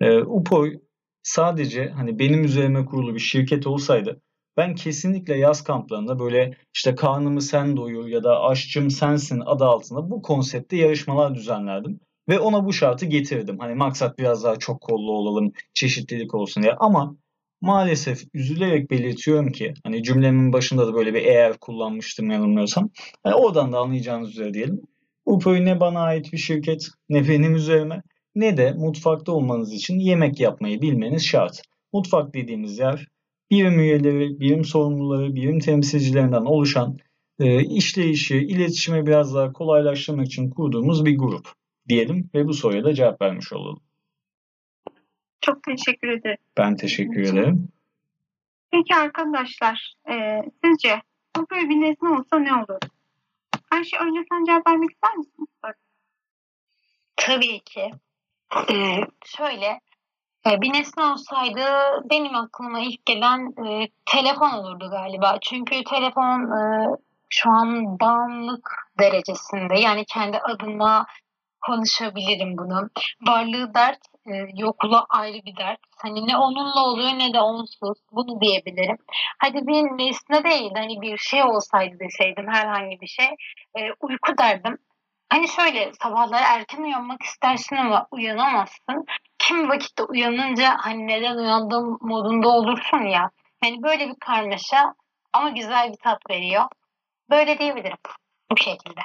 e, 0.00 0.18
UPOY 0.18 0.78
sadece 1.22 1.88
hani 1.88 2.18
benim 2.18 2.44
üzerime 2.44 2.84
kurulu 2.84 3.14
bir 3.14 3.20
şirket 3.20 3.66
olsaydı 3.66 4.22
ben 4.58 4.74
kesinlikle 4.74 5.38
yaz 5.38 5.64
kamplarında 5.64 6.18
böyle 6.18 6.56
işte 6.74 6.94
karnımı 6.94 7.42
sen 7.42 7.76
doyur 7.76 8.06
ya 8.06 8.24
da 8.24 8.42
aşçım 8.42 8.90
sensin 8.90 9.42
adı 9.46 9.64
altında 9.64 10.10
bu 10.10 10.22
konseptte 10.22 10.76
yarışmalar 10.76 11.34
düzenlerdim. 11.34 12.00
Ve 12.28 12.38
ona 12.38 12.64
bu 12.64 12.72
şartı 12.72 13.06
getirdim. 13.06 13.58
Hani 13.58 13.74
maksat 13.74 14.18
biraz 14.18 14.44
daha 14.44 14.56
çok 14.56 14.80
kollu 14.80 15.12
olalım, 15.12 15.52
çeşitlilik 15.74 16.34
olsun 16.34 16.62
diye. 16.62 16.72
Ama 16.72 17.16
maalesef 17.60 18.22
üzülerek 18.34 18.90
belirtiyorum 18.90 19.52
ki 19.52 19.74
hani 19.84 20.02
cümlemin 20.02 20.52
başında 20.52 20.86
da 20.86 20.94
böyle 20.94 21.14
bir 21.14 21.22
eğer 21.22 21.58
kullanmıştım 21.58 22.30
yanılmıyorsam. 22.30 22.90
Hani 23.22 23.34
oradan 23.34 23.72
da 23.72 23.78
anlayacağınız 23.78 24.30
üzere 24.30 24.54
diyelim. 24.54 24.80
UPO'yu 25.26 25.64
ne 25.64 25.80
bana 25.80 26.00
ait 26.00 26.32
bir 26.32 26.38
şirket 26.38 26.88
ne 27.08 27.28
benim 27.28 27.54
üzerime 27.54 28.02
ne 28.34 28.56
de 28.56 28.72
mutfakta 28.72 29.32
olmanız 29.32 29.72
için 29.72 29.98
yemek 29.98 30.40
yapmayı 30.40 30.82
bilmeniz 30.82 31.26
şart. 31.26 31.62
Mutfak 31.92 32.34
dediğimiz 32.34 32.78
yer 32.78 33.06
birim 33.50 33.80
üyeleri, 33.80 34.40
birim 34.40 34.64
sorumluları, 34.64 35.34
birim 35.34 35.58
temsilcilerinden 35.58 36.44
oluşan 36.44 36.98
e, 37.38 37.62
işleyişi, 37.64 38.36
iletişimi 38.36 39.06
biraz 39.06 39.34
daha 39.34 39.52
kolaylaştırmak 39.52 40.26
için 40.26 40.50
kurduğumuz 40.50 41.04
bir 41.04 41.18
grup 41.18 41.48
diyelim 41.88 42.30
ve 42.34 42.46
bu 42.46 42.54
soruya 42.54 42.84
da 42.84 42.94
cevap 42.94 43.22
vermiş 43.22 43.52
olalım. 43.52 43.80
Çok 45.40 45.62
teşekkür 45.62 46.08
ederim. 46.08 46.38
Ben 46.56 46.76
teşekkür 46.76 47.20
ederim. 47.20 47.68
Peki 48.70 48.94
arkadaşlar, 48.94 49.94
e, 50.10 50.42
sizce 50.64 51.02
bu 51.36 51.46
böyle 51.50 51.68
bir 51.68 51.80
nesne 51.80 52.08
olsa 52.08 52.38
ne 52.38 52.54
olur? 52.54 52.78
Her 53.70 53.84
şey 53.84 53.98
önce 53.98 54.20
sen 54.32 54.44
cevap 54.44 54.66
vermek 54.66 54.90
ister 54.90 55.16
misin? 55.16 55.48
Tabii 57.16 57.60
ki. 57.60 57.90
Ee, 58.70 59.00
şöyle 59.24 59.80
bir 60.46 60.72
nesne 60.72 61.04
olsaydı 61.04 61.64
benim 62.10 62.34
aklıma 62.34 62.80
ilk 62.80 63.06
gelen 63.06 63.66
e, 63.66 63.88
telefon 64.06 64.50
olurdu 64.50 64.90
galiba. 64.90 65.38
Çünkü 65.42 65.84
telefon 65.84 66.40
e, 66.40 66.86
şu 67.28 67.50
an 67.50 68.00
bağımlılık 68.00 68.70
derecesinde. 68.98 69.80
Yani 69.80 70.04
kendi 70.04 70.38
adıma 70.38 71.06
konuşabilirim 71.60 72.58
bunu. 72.58 72.90
Varlığı 73.26 73.74
dert, 73.74 73.98
e, 74.26 74.32
yokluğu 74.56 75.06
ayrı 75.08 75.38
bir 75.46 75.56
dert. 75.56 75.80
Hani 75.96 76.28
ne 76.28 76.36
onunla 76.36 76.84
oluyor 76.84 77.10
ne 77.10 77.34
de 77.34 77.40
onsuz. 77.40 77.98
Bunu 78.12 78.40
diyebilirim. 78.40 78.96
Hadi 79.38 79.66
bir 79.66 79.82
nesne 79.82 80.44
değil, 80.44 80.70
hani 80.76 81.00
bir 81.00 81.18
şey 81.18 81.42
olsaydı 81.44 81.96
deseydim 82.00 82.48
herhangi 82.48 83.00
bir 83.00 83.06
şey. 83.06 83.28
e, 83.78 83.80
uyku 84.00 84.38
derdim. 84.38 84.78
Hani 85.28 85.48
şöyle 85.48 85.92
sabahları 86.02 86.44
erken 86.46 86.82
uyanmak 86.82 87.22
istersin 87.22 87.76
ama 87.76 88.06
uyanamazsın. 88.10 89.06
Kim 89.38 89.68
vakitte 89.68 90.02
uyanınca 90.02 90.76
hani 90.78 91.06
neden 91.06 91.36
uyandım 91.36 91.98
modunda 92.00 92.48
olursun 92.48 93.02
ya. 93.02 93.30
Hani 93.62 93.82
böyle 93.82 94.08
bir 94.08 94.16
karmaşa 94.20 94.94
ama 95.32 95.50
güzel 95.50 95.92
bir 95.92 95.96
tat 96.04 96.18
veriyor. 96.30 96.64
Böyle 97.30 97.58
diyebilirim. 97.58 97.98
Bu 98.50 98.56
şekilde. 98.56 99.00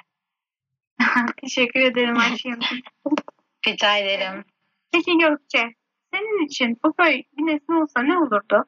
teşekkür 1.42 1.80
ederim 1.80 2.18
Ayşe. 2.18 2.50
Rica 3.68 3.98
ederim. 3.98 4.46
Peki 4.92 5.18
Gökçe, 5.18 5.74
senin 6.14 6.46
için 6.46 6.80
bu 6.86 6.94
köy 6.94 7.14
bir 7.38 7.46
nesne 7.46 7.76
olsa 7.76 8.02
ne 8.02 8.18
olurdu? 8.18 8.66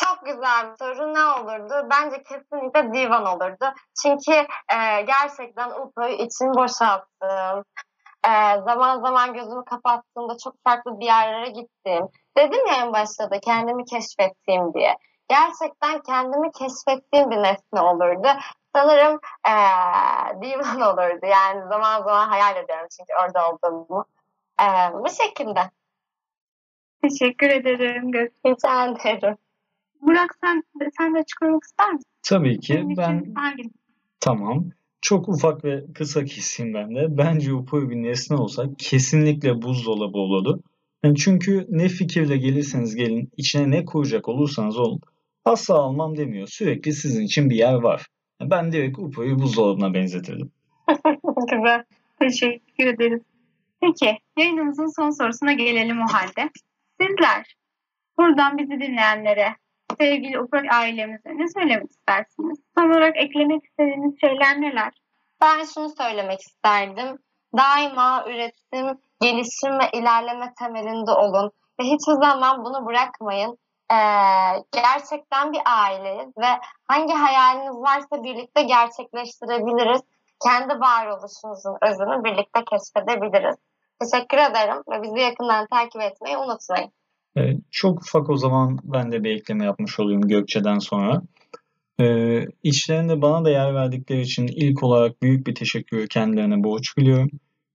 Çok 0.00 0.26
güzel 0.26 0.70
bir 0.70 0.76
soru. 0.78 1.14
Ne 1.14 1.24
olurdu? 1.24 1.88
Bence 1.90 2.22
kesinlikle 2.22 2.92
divan 2.92 3.26
olurdu. 3.26 3.74
Çünkü 4.02 4.32
e, 4.72 5.02
gerçekten 5.02 5.70
UPO'yu 5.70 6.12
için 6.12 6.54
boşalttım. 6.54 7.64
E, 8.26 8.30
zaman 8.64 9.00
zaman 9.00 9.34
gözümü 9.34 9.64
kapattığımda 9.64 10.36
çok 10.38 10.54
farklı 10.64 11.00
bir 11.00 11.04
yerlere 11.04 11.50
gittim. 11.50 12.08
Dedim 12.38 12.66
ya 12.66 12.74
en 12.74 12.92
başta 12.92 13.30
da 13.30 13.40
kendimi 13.40 13.84
keşfettiğim 13.84 14.74
diye. 14.74 14.96
Gerçekten 15.28 16.02
kendimi 16.02 16.52
keşfettiğim 16.52 17.30
bir 17.30 17.36
nesne 17.36 17.80
olurdu. 17.80 18.28
Sanırım 18.74 19.20
e, 19.48 19.54
divan 20.42 20.80
olurdu. 20.92 21.26
Yani 21.26 21.68
zaman 21.68 22.02
zaman 22.02 22.28
hayal 22.28 22.56
ediyorum 22.56 22.86
çünkü 22.98 23.12
orada 23.24 23.50
olduğumu. 23.50 24.04
E, 24.60 24.64
bu 24.94 25.08
şekilde. 25.08 25.60
Teşekkür 27.02 27.50
ederim 27.50 28.12
Gökçe. 28.12 28.40
Rica 28.46 29.10
ederim. 29.10 29.36
Burak 30.00 30.34
sen, 30.44 30.62
sen 30.98 31.14
de 31.14 31.18
açıklamak 31.18 31.64
ister 31.64 31.92
misin? 31.92 32.10
Tabii 32.22 32.60
ki 32.60 32.72
Senin 32.72 32.96
ben 32.96 33.18
için 33.18 33.34
hangi? 33.34 33.70
Tamam. 34.20 34.64
Çok 35.00 35.28
ufak 35.28 35.64
ve 35.64 35.84
kısa 35.94 36.24
keseyim 36.24 36.74
ben 36.74 36.94
de. 36.94 37.06
Bence 37.18 37.52
UPO'yu 37.52 37.90
bir 37.90 37.96
nesne 37.96 38.36
olsa 38.36 38.64
kesinlikle 38.78 39.62
buzdolabı 39.62 40.18
olurdu. 40.18 40.62
Yani 41.04 41.16
çünkü 41.16 41.66
ne 41.68 41.88
fikirle 41.88 42.36
gelirseniz 42.36 42.94
gelin, 42.94 43.30
içine 43.36 43.70
ne 43.70 43.84
koyacak 43.84 44.28
olursanız 44.28 44.78
olun, 44.78 45.00
asla 45.44 45.74
almam 45.74 46.16
demiyor. 46.16 46.46
Sürekli 46.46 46.92
sizin 46.92 47.24
için 47.24 47.50
bir 47.50 47.56
yer 47.56 47.74
var. 47.74 48.06
Yani 48.40 48.50
Ben 48.50 48.72
direkt 48.72 48.98
UPO'yu 48.98 49.38
buzdolabına 49.38 49.94
benzetirdim. 49.94 50.50
Güzel. 51.50 51.84
Teşekkür 52.20 52.86
ederiz. 52.86 53.22
Peki, 53.80 54.18
yayınımızın 54.38 54.96
son 54.96 55.10
sorusuna 55.10 55.52
gelelim 55.52 56.00
o 56.00 56.06
halde. 56.12 56.50
Sizler 57.00 57.56
buradan 58.18 58.58
bizi 58.58 58.70
dinleyenlere, 58.70 59.56
sevgili 60.00 60.40
Ufak 60.40 60.64
ailemize 60.72 61.28
ne 61.28 61.48
söylemek 61.48 61.90
istersiniz? 61.90 62.58
Son 62.78 62.90
olarak 62.90 63.16
eklemek 63.16 63.64
istediğiniz 63.64 64.20
şeyler 64.20 64.60
neler? 64.60 64.92
Ben 65.42 65.64
şunu 65.74 65.88
söylemek 65.98 66.40
isterdim. 66.40 67.18
Daima 67.56 68.24
üretim, 68.26 68.98
gelişim 69.20 69.78
ve 69.78 69.90
ilerleme 69.92 70.52
temelinde 70.58 71.10
olun. 71.10 71.50
Ve 71.80 71.84
hiçbir 71.84 72.12
zaman 72.12 72.64
bunu 72.64 72.86
bırakmayın. 72.86 73.58
Ee, 73.92 73.96
gerçekten 74.72 75.52
bir 75.52 75.60
aileyiz 75.64 76.38
ve 76.38 76.50
hangi 76.88 77.12
hayaliniz 77.12 77.76
varsa 77.76 78.24
birlikte 78.24 78.62
gerçekleştirebiliriz. 78.62 80.00
Kendi 80.44 80.80
varoluşumuzun 80.80 81.76
özünü 81.82 82.24
birlikte 82.24 82.64
keşfedebiliriz. 82.64 83.56
Teşekkür 84.00 84.38
ederim 84.38 84.82
ve 84.90 85.02
bizi 85.02 85.18
yakından 85.18 85.66
takip 85.66 86.02
etmeyi 86.02 86.36
unutmayın. 86.36 86.92
Ee, 87.40 87.56
çok 87.70 88.02
ufak 88.02 88.30
o 88.30 88.36
zaman 88.36 88.78
ben 88.84 89.12
de 89.12 89.24
bir 89.24 89.30
ekleme 89.30 89.64
yapmış 89.64 90.00
olayım 90.00 90.20
Gökçe'den 90.20 90.78
sonra. 90.78 91.22
Ee, 92.00 92.46
içlerinde 92.62 93.22
bana 93.22 93.44
da 93.44 93.50
yer 93.50 93.74
verdikleri 93.74 94.20
için 94.20 94.46
ilk 94.46 94.82
olarak 94.82 95.22
büyük 95.22 95.46
bir 95.46 95.54
teşekkürü 95.54 96.08
kendilerine 96.08 96.64
borç 96.64 96.96
biliyorum. 96.98 97.30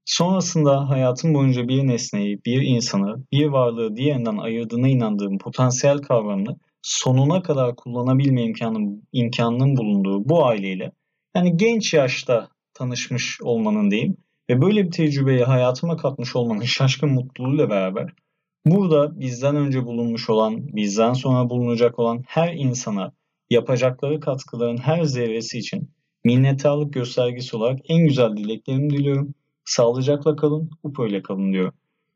Sonrasında 0.06 0.90
hayatım 0.90 1.34
boyunca 1.34 1.68
bir 1.68 1.88
nesneyi, 1.88 2.40
bir 2.46 2.62
insanı, 2.62 3.24
bir 3.32 3.46
varlığı 3.46 3.96
diğerinden 3.96 4.38
ayırdığına 4.38 4.88
inandığım 4.88 5.38
potansiyel 5.38 5.98
kavramını 5.98 6.58
sonuna 6.82 7.42
kadar 7.42 7.76
kullanabilme 7.76 8.44
imkanım, 8.44 9.02
imkanının 9.12 9.78
bulunduğu 9.78 10.30
bu 10.30 10.46
aileyle 10.46 10.92
yani 11.36 11.58
genç 11.58 11.94
yaşta 11.94 12.48
tanışmış 12.74 13.42
olmanın 13.42 13.92
diyeyim 13.92 14.18
ve 14.50 14.62
böyle 14.62 14.86
bir 14.86 14.92
tecrübeyi 14.92 15.44
hayatıma 15.44 15.98
katmış 15.98 16.36
olmanın 16.36 16.62
şaşkın 16.66 17.10
mutluluğuyla 17.10 17.70
beraber 17.70 18.14
burada 18.66 19.20
bizden 19.20 19.56
önce 19.56 19.86
bulunmuş 19.86 20.30
olan, 20.30 20.76
bizden 20.76 21.14
sonra 21.14 21.50
bulunacak 21.50 22.00
olan 22.00 22.24
her 22.28 22.54
insana 22.54 23.12
yapacakları 23.50 24.20
katkıların 24.20 24.78
her 24.78 25.04
zerresi 25.04 25.58
için 25.58 25.92
minnettarlık 26.24 26.94
göstergesi 26.94 27.58
olarak 27.58 27.80
en 27.90 28.08
güzel 28.08 28.38
dileklerimi 28.38 28.90
diliyorum. 28.90 29.34
Sağlıcakla 29.66 30.36
kalın, 30.36 30.70
UPO 30.84 31.08
ile 31.08 31.22
kalın 31.22 31.54
diyorum. 31.54 31.74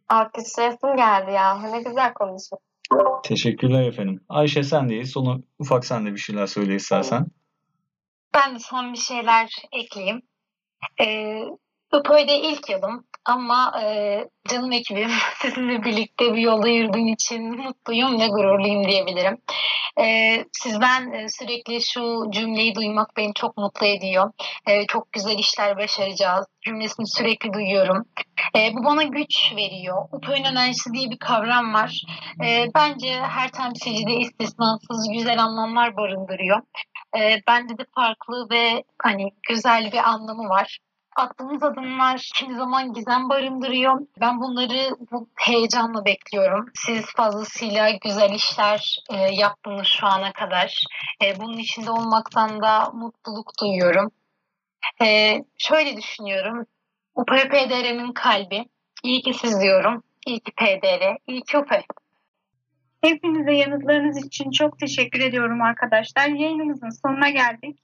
Alkışlayasım 0.10 0.96
geldi 0.96 1.32
ya. 1.32 1.62
Ne 1.62 1.82
güzel 1.82 2.14
konuştun. 2.14 2.60
Teşekkürler 3.24 3.84
efendim. 3.84 4.22
Ayşe 4.30 4.64
sendeyiz. 4.64 5.12
Sonu 5.12 5.44
ufak 5.60 5.86
sen 5.86 6.06
de 6.06 6.12
bir 6.14 6.18
şeyler 6.18 6.48
söyle 6.48 6.76
istersen. 6.76 7.28
Ben 8.34 8.56
de 8.56 8.60
son 8.60 8.94
bir 8.94 8.98
şeyler 8.98 9.50
ekleyeyim. 9.72 10.22
Ee, 11.02 11.42
UPO'da 11.94 12.34
ilk 12.34 12.70
yılım 12.70 13.06
ama 13.30 13.82
e, 13.84 14.28
canım 14.50 14.72
ekibim 14.72 15.10
sizinle 15.42 15.84
birlikte 15.84 16.34
bir 16.34 16.42
yolda 16.42 16.68
yürüdüğüm 16.68 17.08
için 17.08 17.58
mutluyum 17.58 18.20
ve 18.20 18.28
gururluyum 18.28 18.88
diyebilirim. 18.88 19.38
Ee, 20.02 20.46
sizden 20.52 21.12
e, 21.12 21.30
sürekli 21.30 21.82
şu 21.82 22.26
cümleyi 22.32 22.76
duymak 22.76 23.18
beni 23.18 23.34
çok 23.34 23.58
mutlu 23.58 23.86
ediyor. 23.86 24.32
Ee, 24.68 24.86
çok 24.88 25.12
güzel 25.12 25.38
işler 25.38 25.78
başaracağız 25.78 26.46
cümlesini 26.62 27.08
sürekli 27.08 27.54
duyuyorum. 27.54 28.06
Ee, 28.56 28.74
bu 28.74 28.84
bana 28.84 29.04
güç 29.04 29.54
veriyor. 29.56 30.08
UPO'nun 30.12 30.44
enerjisi 30.44 30.94
diye 30.94 31.10
bir 31.10 31.18
kavram 31.18 31.74
var. 31.74 32.02
Ee, 32.44 32.66
bence 32.76 33.22
her 33.22 33.52
temsilcide 33.52 34.14
istisnasız 34.14 35.10
güzel 35.14 35.44
anlamlar 35.44 35.98
barındırıyor. 35.98 36.62
Ee, 37.18 37.42
bende 37.48 37.78
de 37.78 37.86
farklı 37.96 38.48
ve 38.52 38.84
hani 39.02 39.32
güzel 39.50 39.92
bir 39.92 40.10
anlamı 40.10 40.50
var 40.50 40.80
attığımız 41.20 41.64
adımlar 41.64 42.30
kimi 42.36 42.56
zaman 42.56 42.94
gizem 42.94 43.30
barındırıyor. 43.30 44.00
Ben 44.22 44.40
bunları 44.40 44.96
bu 45.12 45.30
heyecanla 45.36 46.06
bekliyorum. 46.06 46.66
Siz 46.76 47.06
fazlasıyla 47.06 47.90
güzel 47.90 48.34
işler 48.34 48.98
e, 49.10 49.16
yaptınız 49.16 49.88
şu 49.88 50.08
ana 50.08 50.34
kadar. 50.34 50.84
E, 51.24 51.40
bunun 51.40 51.58
içinde 51.58 51.92
olmaktan 51.92 52.62
da 52.62 52.90
mutluluk 52.94 53.52
duyuyorum. 53.62 54.12
E, 55.02 55.38
şöyle 55.58 55.98
düşünüyorum. 55.98 56.66
UPPDR'nin 57.16 58.14
kalbi. 58.14 58.66
İyi 59.04 59.22
ki 59.22 59.34
siz 59.34 59.62
diyorum. 59.62 60.04
İyi 60.28 60.40
ki 60.40 60.52
PDR. 60.52 61.18
İyi 61.28 61.42
ki 61.42 61.58
UP. 61.58 61.72
Hepinize 63.02 63.52
yanıtlarınız 63.52 64.26
için 64.26 64.52
çok 64.52 64.80
teşekkür 64.80 65.20
ediyorum 65.20 65.62
arkadaşlar. 65.62 66.28
Yayınımızın 66.28 66.90
sonuna 66.90 67.30
geldik. 67.30 67.80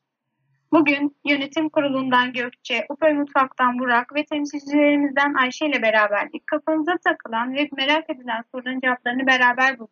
Bugün 0.75 1.15
yönetim 1.25 1.69
kurulundan 1.69 2.33
Gökçe, 2.33 2.85
Upay 2.89 3.13
Mutfak'tan 3.13 3.79
Burak 3.79 4.15
ve 4.15 4.25
temsilcilerimizden 4.25 5.33
Ayşe 5.33 5.65
ile 5.65 5.81
beraberdik. 5.81 6.47
Kafanıza 6.47 6.97
takılan 6.97 7.53
ve 7.53 7.69
merak 7.77 8.09
edilen 8.09 8.43
soruların 8.51 8.79
cevaplarını 8.79 9.27
beraber 9.27 9.79
bulduk. 9.79 9.91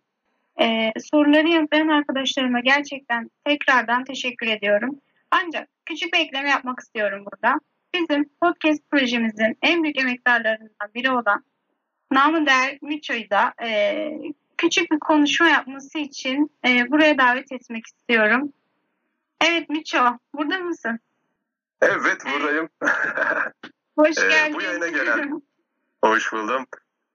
Ee, 0.62 0.92
soruları 1.12 1.48
yanıtlayan 1.48 1.88
arkadaşlarıma 1.88 2.60
gerçekten 2.60 3.30
tekrardan 3.46 4.04
teşekkür 4.04 4.48
ediyorum. 4.48 5.00
Ancak 5.32 5.68
küçük 5.86 6.14
bir 6.14 6.20
ekleme 6.20 6.50
yapmak 6.50 6.80
istiyorum 6.80 7.26
burada. 7.32 7.60
Bizim 7.96 8.30
podcast 8.42 8.92
projemizin 8.92 9.58
en 9.62 9.84
büyük 9.84 10.02
emektarlarından 10.02 10.90
biri 10.96 11.12
olan 11.12 11.44
namı 12.12 12.46
değer 12.46 12.78
Miço'yu 12.82 13.30
da 13.30 13.54
e, 13.64 14.10
küçük 14.58 14.92
bir 14.92 15.00
konuşma 15.00 15.48
yapması 15.48 16.00
için 16.00 16.52
e, 16.68 16.92
buraya 16.92 17.18
davet 17.18 17.52
etmek 17.52 17.86
istiyorum. 17.86 18.54
Evet 19.46 19.70
Miço, 19.70 20.18
burada 20.34 20.58
mısın? 20.60 21.00
Evet 21.82 22.26
buradayım. 22.26 22.70
Hoş 23.98 24.18
Ee, 24.18 24.28
geldin. 24.30 24.54
bu 24.54 24.62
yayına 24.62 24.88
gelen- 24.88 25.42
Hoş 26.04 26.34
buldum. 26.34 26.66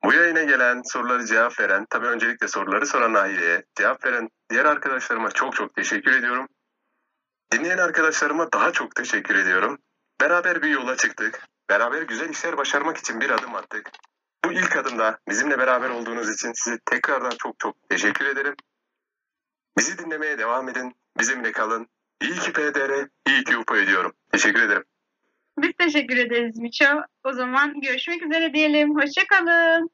Bu 0.04 0.12
yayına 0.14 0.42
gelen 0.42 0.82
soruları 0.84 1.26
cevap 1.26 1.60
veren, 1.60 1.86
tabii 1.90 2.06
öncelikle 2.06 2.48
soruları 2.48 2.86
soran 2.86 3.12
Nahide'ye, 3.12 3.64
cevap 3.74 4.04
veren 4.04 4.28
diğer 4.50 4.64
arkadaşlarıma 4.64 5.30
çok 5.30 5.56
çok 5.56 5.74
teşekkür 5.74 6.12
ediyorum. 6.12 6.48
Dinleyen 7.52 7.78
arkadaşlarıma 7.78 8.52
daha 8.52 8.72
çok 8.72 8.94
teşekkür 8.94 9.34
ediyorum. 9.34 9.78
Beraber 10.20 10.62
bir 10.62 10.68
yola 10.68 10.96
çıktık. 10.96 11.46
Beraber 11.70 12.02
güzel 12.02 12.28
işler 12.28 12.56
başarmak 12.56 12.96
için 12.96 13.20
bir 13.20 13.30
adım 13.30 13.54
attık. 13.54 13.90
Bu 14.44 14.52
ilk 14.52 14.76
adımda 14.76 15.18
bizimle 15.28 15.58
beraber 15.58 15.90
olduğunuz 15.90 16.34
için 16.34 16.52
size 16.54 16.78
tekrardan 16.84 17.32
çok 17.38 17.58
çok 17.58 17.88
teşekkür 17.88 18.26
ederim. 18.26 18.54
Bizi 19.78 19.98
dinlemeye 19.98 20.38
devam 20.38 20.68
edin. 20.68 20.96
Bizimle 21.18 21.52
kalın. 21.52 21.86
İyi 22.22 22.38
ki 22.38 22.52
PDR, 22.52 23.08
iyi 23.28 23.44
ki 23.44 23.56
UPA 23.56 23.78
ediyorum. 23.78 24.12
Teşekkür 24.32 24.62
ederim. 24.62 24.84
Biz 25.58 25.70
teşekkür 25.78 26.16
ederiz 26.16 26.58
Miço. 26.58 26.84
O 27.24 27.32
zaman 27.32 27.80
görüşmek 27.80 28.22
üzere 28.22 28.54
diyelim. 28.54 28.96
Hoşçakalın. 28.96 29.90